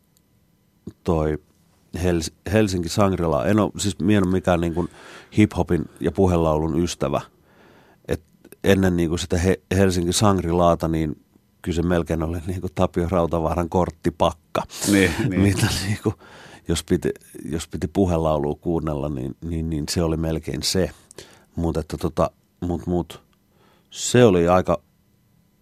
[1.04, 1.38] toi
[1.96, 3.46] Hels- Helsinki Sangrila.
[3.46, 4.88] En ole siis mie mikään niin kuin
[5.36, 7.20] hip-hopin ja puhelaulun ystävä.
[8.08, 8.22] Et
[8.64, 11.24] ennen niin kuin sitä He- Helsinki Sangrilaata, niin
[11.62, 14.62] kyllä se melkein oli niin kuin Tapio Rautavaaran korttipakka.
[14.92, 15.40] Niin, niin.
[15.50, 16.14] Mitä niin kuin,
[16.68, 17.10] jos, piti,
[17.44, 20.90] jos piti puhelaulua kuunnella, niin, niin, niin se oli melkein se.
[21.56, 22.30] Mutta että tota,
[22.60, 23.22] mut, mut,
[23.90, 24.82] se oli aika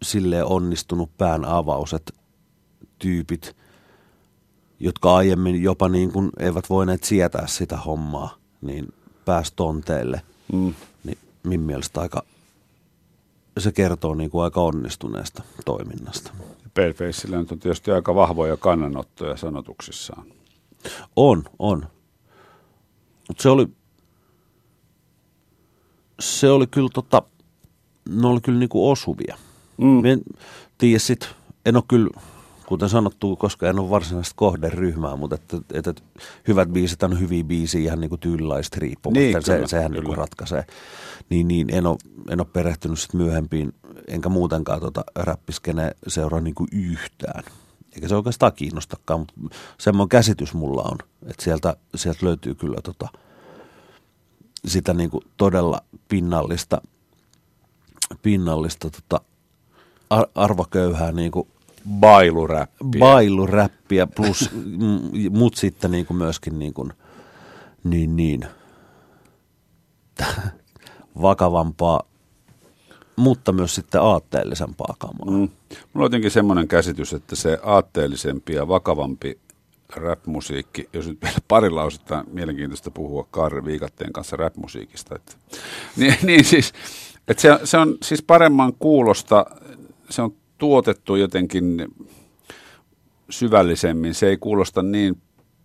[0.03, 2.13] sille onnistunut pään avaus, että
[2.99, 3.57] tyypit,
[4.81, 10.23] jotka aiemmin jopa niin kuin eivät voineet sietää sitä hommaa, niin pääsi tonteelle.
[10.53, 10.75] Mm.
[11.05, 12.23] Niin minun mielestä aika,
[13.59, 16.33] se kertoo niin kuin aika onnistuneesta toiminnasta.
[16.75, 20.27] Palefaceillä on tietysti aika vahvoja kannanottoja sanotuksissaan.
[21.17, 21.87] On, on.
[23.29, 23.69] Mutta se oli,
[26.21, 27.23] se oli kyllä tota,
[28.09, 29.37] ne oli kyllä niinku osuvia.
[29.77, 30.05] Mm.
[30.05, 30.21] En
[30.79, 31.29] tiedä sit,
[31.67, 32.21] en ole kyllä,
[32.69, 35.95] kuten sanottu, koska en ole varsinaista kohderyhmää, mutta että, että,
[36.49, 39.21] hyvät biisit on hyviä biisiä ihan niinku tyylilaista riippumatta.
[39.21, 40.03] Niin, se, sehän kyllä.
[40.03, 40.65] niinku ratkaisee.
[41.31, 41.97] Niin, niin en, ole,
[42.31, 43.75] en ole perehtynyt sit myöhempiin,
[44.09, 47.45] enkä muutenkaan tota räppiskene seuraa niinku yhtään.
[47.95, 49.35] Eikä se oikeastaan kiinnostakaan, mutta
[49.79, 53.09] semmoinen käsitys mulla on, että sieltä, sieltä löytyy kyllä tota,
[54.65, 56.83] sitä niinku todella pinnallista,
[58.23, 59.25] pinnallista tota,
[60.11, 61.49] ar- arvoköyhää niinku
[61.91, 62.99] Bailuräppiä.
[62.99, 66.89] bailuräppiä plus, m- mut sitten niinku myöskin niinku,
[67.85, 68.47] niin, niin,
[71.23, 72.03] vakavampaa,
[73.17, 75.27] mutta myös sitten aatteellisempaa kamaa.
[75.27, 75.37] Mm.
[75.39, 75.49] Mulla
[75.95, 79.39] on jotenkin semmoinen käsitys, että se aatteellisempi ja vakavampi
[79.97, 85.15] rap-musiikki, jos nyt vielä pari lausetta mielenkiintoista puhua Kaari Viikatteen kanssa rap-musiikista.
[85.15, 85.33] Että,
[85.97, 86.73] niin, niin siis,
[87.29, 89.47] että se, se on siis paremman kuulosta,
[90.11, 91.89] se on tuotettu jotenkin
[93.31, 95.23] syvällisemmin, se ei kuulosta niin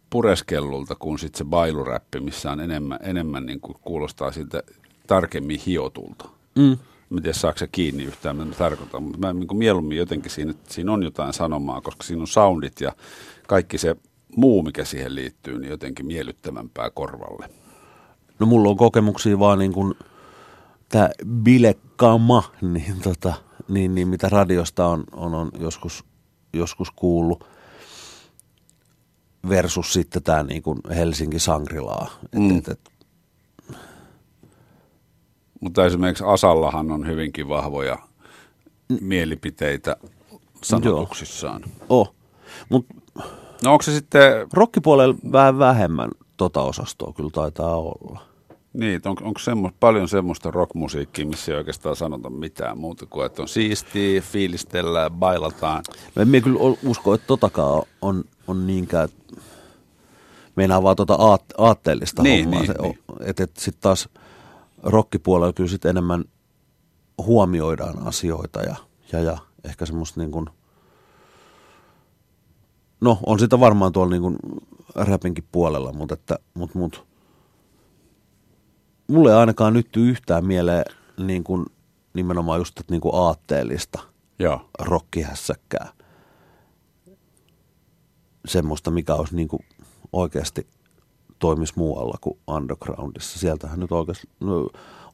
[0.10, 4.64] pureskellulta kuin sitten se bailuräppi, missä on enemmän, enemmän niin kuin kuulostaa siltä
[5.08, 6.30] tarkemmin hiotulta.
[6.56, 6.78] Mm.
[7.10, 9.98] Mä en tiedä, saako se kiinni yhtään, mitä mä tarkoitan, mutta mä niin kuin mieluummin
[9.98, 12.92] jotenkin siinä, että siinä on jotain sanomaa, koska siinä on soundit ja
[13.48, 13.96] kaikki se
[14.36, 17.50] muu, mikä siihen liittyy, niin jotenkin miellyttävämpää korvalle.
[18.40, 19.94] No mulla on kokemuksia vaan niin kuin
[20.90, 21.10] tämä
[21.44, 23.34] bilekama, niin, tota,
[23.68, 26.04] niin, niin mitä radiosta on, on, on joskus,
[26.54, 27.48] joskus kuullut,
[29.50, 32.10] versus sitten tämä niin kuin Helsinki Sangrilaa.
[32.24, 32.58] Et, Mm.
[32.58, 32.80] et, et,
[35.62, 37.98] Mutta esimerkiksi Asallahan on hyvinkin vahvoja
[39.02, 39.98] mielipiteitä
[40.64, 41.62] sanotuksissaan.
[41.90, 42.16] oh.
[42.70, 42.86] Mut
[43.64, 44.22] No onko se sitten,
[44.54, 48.22] rockipuolella vähän vähemmän tota osastoa kyllä taitaa olla.
[48.74, 53.42] Niin, on, onko semmo, paljon semmoista rockmusiikkia, missä ei oikeastaan sanota mitään muuta kuin, että
[53.42, 55.84] on siistiä, fiilistellään, bailataan.
[56.16, 59.10] Mä en kyllä usko, että totakaan on, on niinkään,
[60.56, 62.62] meinaa vaan tota aat, aatteellista Niin, hommaa.
[62.62, 63.00] niin, se, niin.
[63.20, 64.10] Että et sitten taas
[64.84, 66.24] rockipuolella kyllä sit enemmän
[67.18, 68.76] huomioidaan asioita ja,
[69.12, 70.46] ja, ja ehkä semmoista niin kuin,
[73.02, 74.38] no on sitä varmaan tuolla niin kuin
[74.96, 77.06] räpinkin puolella, mutta että, mut, mut,
[79.14, 80.86] mulle ei ainakaan nyt yhtään mieleen
[81.18, 81.66] niin kuin,
[82.14, 84.00] nimenomaan just että niin kuin aatteellista
[84.40, 84.70] Joo.
[84.80, 85.90] rokkihässäkkää.
[88.46, 89.66] Semmoista, mikä olisi niin kuin
[90.14, 90.68] oikeasti
[91.40, 93.40] toimisi muualla kuin undergroundissa.
[93.40, 94.70] Sieltähän nyt oikeasti, no,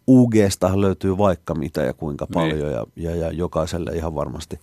[0.07, 2.33] UGstahan löytyy vaikka mitä ja kuinka Niin.
[2.33, 4.59] paljon ja, ja, ja jokaiselle ihan varmasti,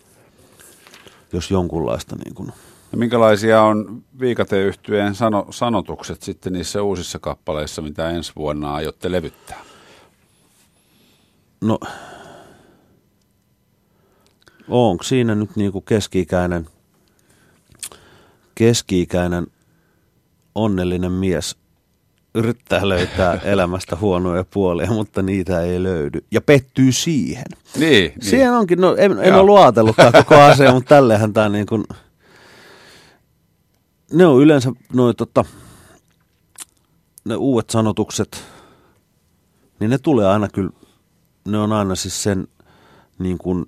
[1.32, 2.52] jos jonkunlaista niin kuin,
[2.92, 9.64] Ja minkälaisia on viikateyhtyeen sano, sanotukset sitten niissä uusissa kappaleissa, mitä ensi vuonna aiotte levyttää?
[11.60, 11.78] No,
[14.68, 16.66] onko siinä nyt niinku keski-ikäinen,
[18.54, 19.46] keski-ikäinen
[20.54, 21.56] onnellinen mies
[22.34, 26.24] yrittää löytää elämästä huonoja puolia, mutta niitä ei löydy.
[26.30, 27.44] Ja pettyy siihen.
[27.74, 28.12] Niin, niin.
[28.16, 28.30] niin.
[28.30, 29.40] Siihen onkin, no en, en Joo.
[29.40, 31.84] ole ajatellutkaan koko asia, mutta tällehän tämä niin kuin,
[34.12, 35.44] ne on yleensä noi tota,
[37.24, 38.44] ne uudet sanotukset,
[39.80, 40.70] niin ne tulee aina kyllä,
[41.48, 42.48] ne on aina siis sen
[43.18, 43.66] niin kuin,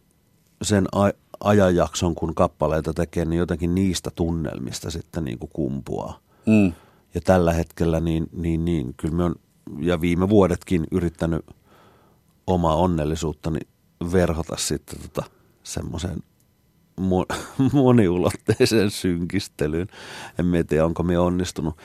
[0.62, 1.10] sen a,
[1.40, 6.18] ajanjakson, kun kappaleita tekee, niin jotenkin niistä tunnelmista sitten niin kuin kumpuaa.
[6.46, 6.72] Mm.
[7.14, 9.34] Ja tällä hetkellä niin, niin, niin kyllä me on,
[9.80, 11.46] ja viime vuodetkin yrittänyt
[12.46, 13.60] omaa onnellisuuttani
[14.12, 15.30] verhota sitten tota,
[15.62, 16.37] semmoiseen mo-
[17.72, 19.86] moniulotteiseen synkistelyyn.
[20.38, 21.76] En tiedä, onko me onnistunut.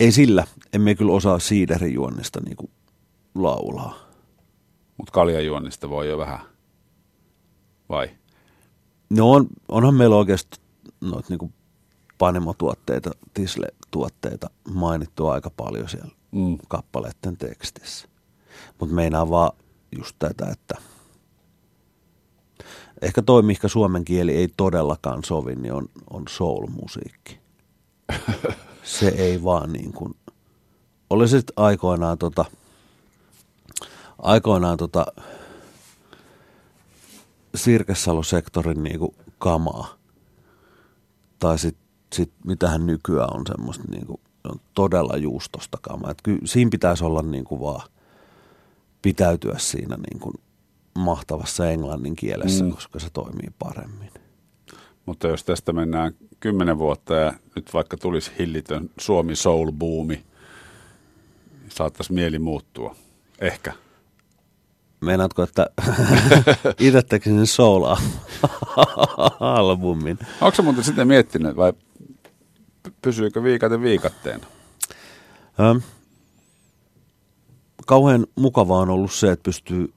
[0.00, 2.70] Ei sillä, emme kyllä osaa siiderijuonnista niinku
[3.34, 3.98] laulaa.
[4.96, 6.40] Mutta kaljajuonnista voi jo vähän.
[7.88, 8.10] Vai?
[9.10, 10.60] No on, onhan meillä oikeasti
[11.00, 11.52] noita niinku
[12.18, 16.58] panemotuotteita, tisle-tuotteita mainittu aika paljon siellä Mm.
[16.68, 18.08] kappaleiden tekstissä.
[18.80, 19.52] Mutta meinaa vaan
[19.98, 20.74] just tätä, että
[23.02, 27.38] Ehkä toi, mikä suomen kieli ei todellakaan sovi, niin on, on soul-musiikki.
[28.82, 30.14] se ei vaan niin kuin,
[31.10, 32.44] oli sitten aikoinaan tota,
[34.18, 35.06] aikoinaan tota,
[37.56, 39.94] Sirkesalo-sektorin niinku kamaa.
[41.38, 46.10] Tai sitten sit, mitähän nykyään on semmoista niinku, on todella juustosta kamaa.
[46.10, 47.88] Et kyllä siinä pitäisi olla niinku vaan
[49.02, 50.32] pitäytyä siinä niinku
[50.98, 52.72] mahtavassa englannin kielessä, mm.
[52.72, 54.10] koska se toimii paremmin.
[55.06, 60.24] Mutta jos tästä mennään kymmenen vuotta ja nyt vaikka tulisi hillitön Suomi Soul Boomi,
[61.68, 62.96] saattaisi mieli muuttua.
[63.40, 63.72] Ehkä.
[65.00, 65.70] Meinaatko, että
[66.80, 70.18] itse tekisin soul-albumin?
[70.40, 71.72] Onko se muuten sitten miettinyt vai
[73.02, 74.46] pysyykö viikate viikatteena?
[75.60, 75.78] Ähm,
[77.86, 79.92] kauhean mukavaa on ollut se, että pystyy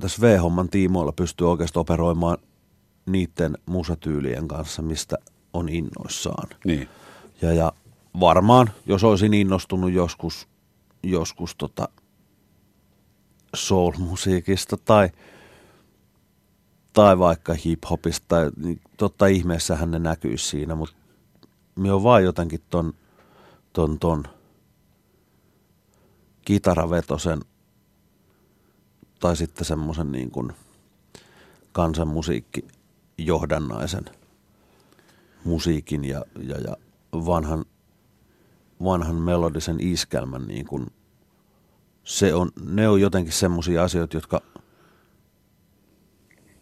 [0.00, 2.38] tässä V-homman tiimoilla pystyy oikeasti operoimaan
[3.06, 5.16] niiden musatyylien kanssa, mistä
[5.52, 6.48] on innoissaan.
[6.64, 6.88] Niin.
[7.42, 7.72] Ja, ja
[8.20, 10.48] varmaan, jos olisin innostunut joskus,
[11.02, 11.88] joskus tota
[13.54, 15.10] soul-musiikista tai,
[16.92, 20.96] tai vaikka hip-hopista, niin totta ihmeessähän ne näkyisi siinä, mutta
[21.76, 22.94] me on vaan jotenkin ton,
[23.72, 24.24] ton, ton
[26.44, 27.40] kitaravetosen
[29.22, 30.52] tai sitten semmoisen niin kuin
[31.72, 32.68] kansanmusiikki
[33.18, 34.04] johdannaisen
[35.44, 36.76] musiikin ja, ja, ja
[37.14, 37.64] vanhan,
[38.84, 40.86] vanhan melodisen iskelmän niin kuin
[42.04, 44.40] se on, ne on jotenkin semmoisia asioita, jotka,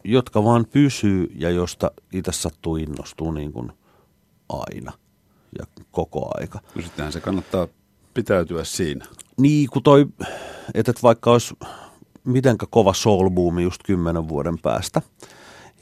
[0.05, 3.73] jotka vaan pysyy ja josta itse sattuu innostuu niin kuin
[4.49, 4.93] aina
[5.59, 6.61] ja koko aika.
[6.75, 7.69] No sittenhän se kannattaa
[8.15, 9.07] pitäytyä siinä.
[9.37, 10.07] Niin, kun toi,
[10.75, 11.55] että vaikka olisi
[12.31, 15.03] mitenkä kova soulboomi just kymmenen vuoden päästä.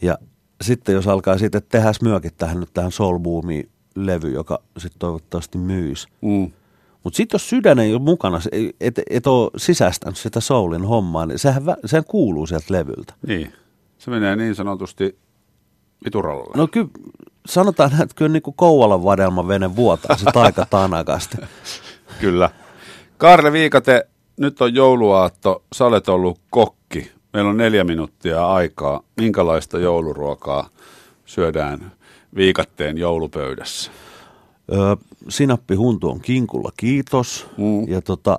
[0.02, 0.18] Ja
[0.62, 5.58] sitten jos alkaa siitä, että tehdään myökin tähän nyt tähän soulboomiin levy, joka sitten toivottavasti
[5.58, 6.08] myys.
[6.20, 6.50] Mm.
[7.04, 8.40] Mutta sitten jos sydän ei ole mukana,
[8.80, 13.14] et, et ole sisäistänyt sitä soulin hommaa, niin sehän, sehän kuuluu sieltä levyltä.
[13.26, 13.52] Niin,
[13.98, 15.18] se menee niin sanotusti
[16.04, 16.52] vituralle.
[16.56, 16.88] No kyllä,
[17.46, 21.36] sanotaan, että kyllä niin kuin Kouvalan vadelma vene vuotaa se aika tanakasti.
[22.20, 22.50] kyllä.
[23.18, 24.08] Karle Viikate,
[24.38, 27.10] nyt on jouluaatto, sä olet ollut kokki.
[27.32, 29.00] Meillä on neljä minuuttia aikaa.
[29.16, 30.68] Minkälaista jouluruokaa
[31.26, 31.92] syödään
[32.34, 33.90] viikatteen joulupöydässä?
[34.72, 34.96] Öö,
[35.28, 37.46] sinappihuntu on kinkulla, kiitos.
[37.56, 37.88] Mm.
[37.88, 38.38] Ja tota,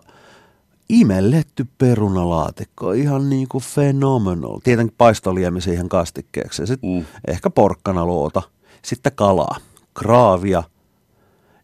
[0.89, 4.59] imelletty perunalaatikko, ihan niin kuin phenomenal.
[4.63, 6.67] Tietenkin paistoliemi siihen kastikkeeksi.
[6.67, 7.05] Sitten mm.
[7.27, 8.41] ehkä porkkanaloota,
[8.81, 9.57] sitten kalaa,
[9.93, 10.63] kraavia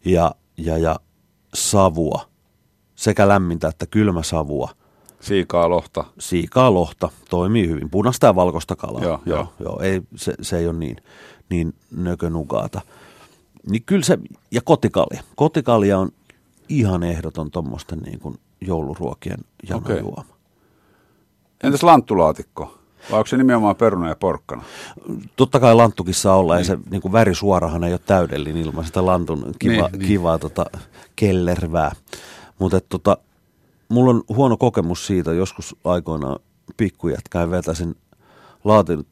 [0.05, 0.99] ja, ja, ja
[1.53, 2.34] savua.
[2.95, 4.69] Sekä lämmintä että kylmä savua.
[5.19, 6.03] Siikaa lohta.
[6.19, 7.89] Siikaa lohta, toimii hyvin.
[7.89, 9.03] Punaista ja valkoista kalaa.
[9.03, 9.37] Joo, joo.
[9.37, 10.97] joo, joo ei, se, se ei ole niin,
[11.49, 12.81] niin nökönugaata.
[13.69, 14.17] Niin kyllä se,
[14.51, 15.23] ja kotikalja.
[15.35, 16.09] Kotikalja on
[16.69, 19.39] ihan ehdoton tuommoisten niin kuin jouluruokien
[19.69, 20.21] janojuoma.
[20.21, 20.35] Okay.
[21.63, 22.77] Entäs lanttulaatikko?
[23.11, 24.63] Vai onko se nimenomaan peruna ja porkkana?
[25.35, 26.61] Totta kai lanttukin saa olla, niin.
[26.61, 30.41] ja se niin kuin värisuorahan ei ole täydellinen ilman sitä lantun kiva, niin, kivaa niin.
[30.41, 30.65] Tota,
[31.15, 31.91] kellervää.
[32.59, 33.17] Mutta tota,
[33.89, 36.39] mulla on huono kokemus siitä, joskus aikoinaan
[36.77, 37.95] pikkujätkäin vetäisin
[38.63, 39.05] laatin.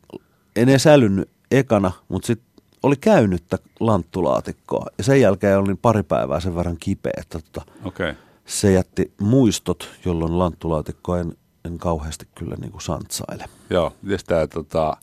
[0.56, 4.86] En edes älynnyt ekana, mutta sitten oli käynyttä lanttulaatikkoa.
[4.98, 8.14] Ja sen jälkeen olin pari päivää sen verran kipeä, että tota, okay.
[8.46, 13.46] se jätti muistot, jolloin lanttulaatikkoa en, en kauheasti kyllä niin kuin santsaile.
[13.70, 14.98] Joo, miten tämä tota,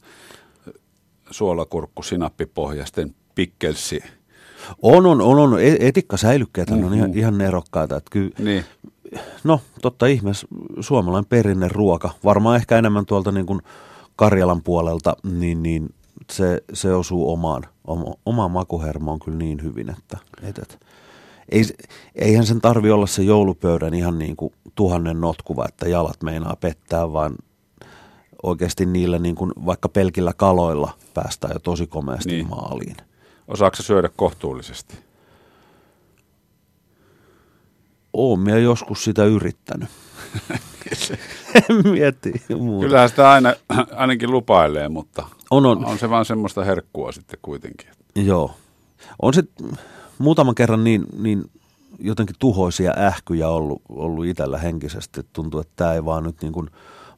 [1.31, 4.01] suolakurkku sinappipohjaisten pikkelsi?
[4.83, 5.61] On, on, on, on.
[5.61, 6.87] E-, etikkasäilykkeet mm-hmm.
[6.87, 7.97] on ihan, ihan nerokkaita.
[7.97, 8.65] Että kyllä, niin.
[9.45, 10.47] No, totta ihmeessä
[10.81, 12.11] suomalainen perinne ruoka.
[12.25, 13.61] Varmaan ehkä enemmän tuolta niin kuin
[14.17, 15.95] Karjalan puolelta, niin, niin
[16.33, 20.87] se, se osuu omaan, oma, omaan makuhermoon kyllä niin hyvin, että et, et,
[21.49, 21.65] ei,
[22.15, 27.13] eihän sen tarvi olla se joulupöydän ihan niin kuin tuhannen notkuva, että jalat meinaa pettää,
[27.13, 27.35] vaan
[28.43, 32.49] oikeasti niillä niin kuin vaikka pelkillä kaloilla päästään jo tosi komeasti niin.
[32.49, 32.97] maaliin.
[33.51, 34.99] Osaatko syödä kohtuullisesti?
[38.13, 39.89] Oon minä joskus sitä yrittänyt.
[41.93, 42.87] Mietti muuta.
[42.87, 43.55] Kyllähän sitä aina,
[43.97, 45.85] ainakin lupailee, mutta on, on.
[45.85, 47.89] on se vaan semmoista herkkua sitten kuitenkin.
[48.15, 48.55] Joo.
[49.23, 49.45] On se
[50.19, 51.51] muutaman kerran niin, niin
[51.99, 55.21] jotenkin tuhoisia ähkyjä ollut, ollut itsellä henkisesti.
[55.33, 56.71] Tuntuu, että tämä ei vaan nyt niin kuin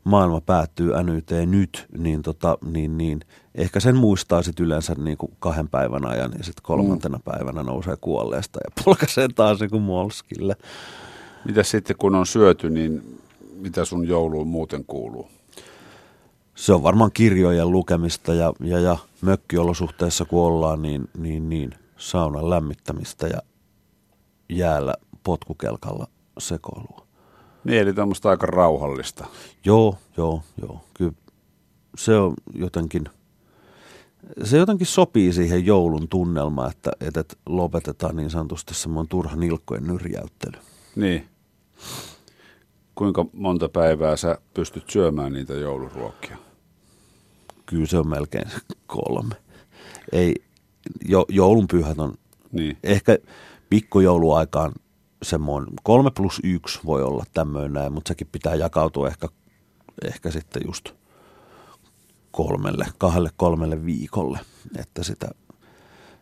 [0.05, 3.21] maailma päättyy NYT nyt, niin, tota, niin, niin
[3.55, 7.23] ehkä sen muistaa sitten yleensä niin kuin kahden päivän ajan ja sitten kolmantena mm.
[7.25, 10.57] päivänä nousee kuolleesta ja polkaisee taas kuin molskille.
[11.45, 13.21] Mitä sitten kun on syöty, niin
[13.55, 15.29] mitä sun jouluun muuten kuuluu?
[16.55, 22.51] se on varmaan kirjojen lukemista ja, ja, ja mökkiolosuhteessa kun ollaan, niin, niin, niin saunan
[22.51, 23.43] lämmittämistä ja
[24.49, 26.07] jäällä potkukelkalla
[26.39, 27.02] sekoilua.
[27.65, 29.27] Niin, eli tämmöistä aika rauhallista.
[29.65, 30.85] Joo, joo, joo.
[30.95, 31.13] Kyllä
[31.99, 33.05] se on jotenkin,
[34.45, 40.63] se jotenkin sopii siihen joulun tunnelmaan, että, että lopetetaan niin sanotusti semmoinen turha nilkkojen nyrjäyttely.
[40.97, 41.27] Niin.
[42.95, 46.37] Kuinka monta päivää sä pystyt syömään niitä jouluruokia?
[47.67, 48.51] Kyllä se on melkein
[48.87, 49.35] kolme.
[50.13, 50.35] Ei,
[51.09, 52.15] jo, joulunpyhät on
[52.53, 52.77] Niin.
[52.83, 53.19] ehkä
[53.71, 54.73] pikkujouluaikaan
[55.23, 59.29] semmoinen kolme plus yksi voi olla tämmöinen näin, mutta sekin pitää jakautua ehkä,
[60.05, 60.91] ehkä sitten just
[62.31, 64.41] kolmelle, kahdelle kolmelle viikolle,
[64.79, 65.29] että sitä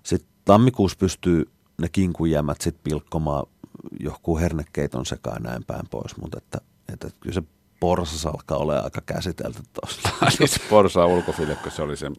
[0.03, 3.47] sitten tammikuussa pystyy ne kinkujämät sitten pilkkomaan
[4.01, 6.59] joku hernekeiton sekaan näin päin pois, mutta että,
[6.93, 7.43] että kyllä se
[7.81, 10.09] porsas alkaa olla aika käsitelty tuossa.
[10.39, 12.11] Siis Porsaan ulkofilekko, se oli se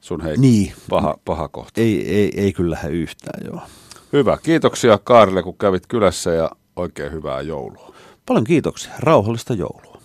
[0.00, 0.72] sun hei, Niin.
[0.90, 1.80] paha, paha kohta.
[1.80, 3.60] Ei, ei, ei kyllä lähde yhtään, joo.
[4.12, 4.38] Hyvä.
[4.42, 7.94] Kiitoksia Kaarille, kun kävit kylässä ja oikein hyvää joulua.
[8.26, 8.92] Paljon kiitoksia.
[8.98, 10.02] Rauhallista joulua.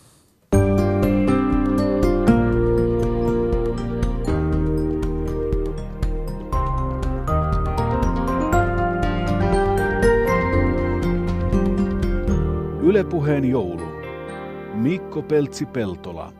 [12.81, 13.87] Ylepuheen joulu.
[14.73, 16.36] Mikko Peltsi-Peltola.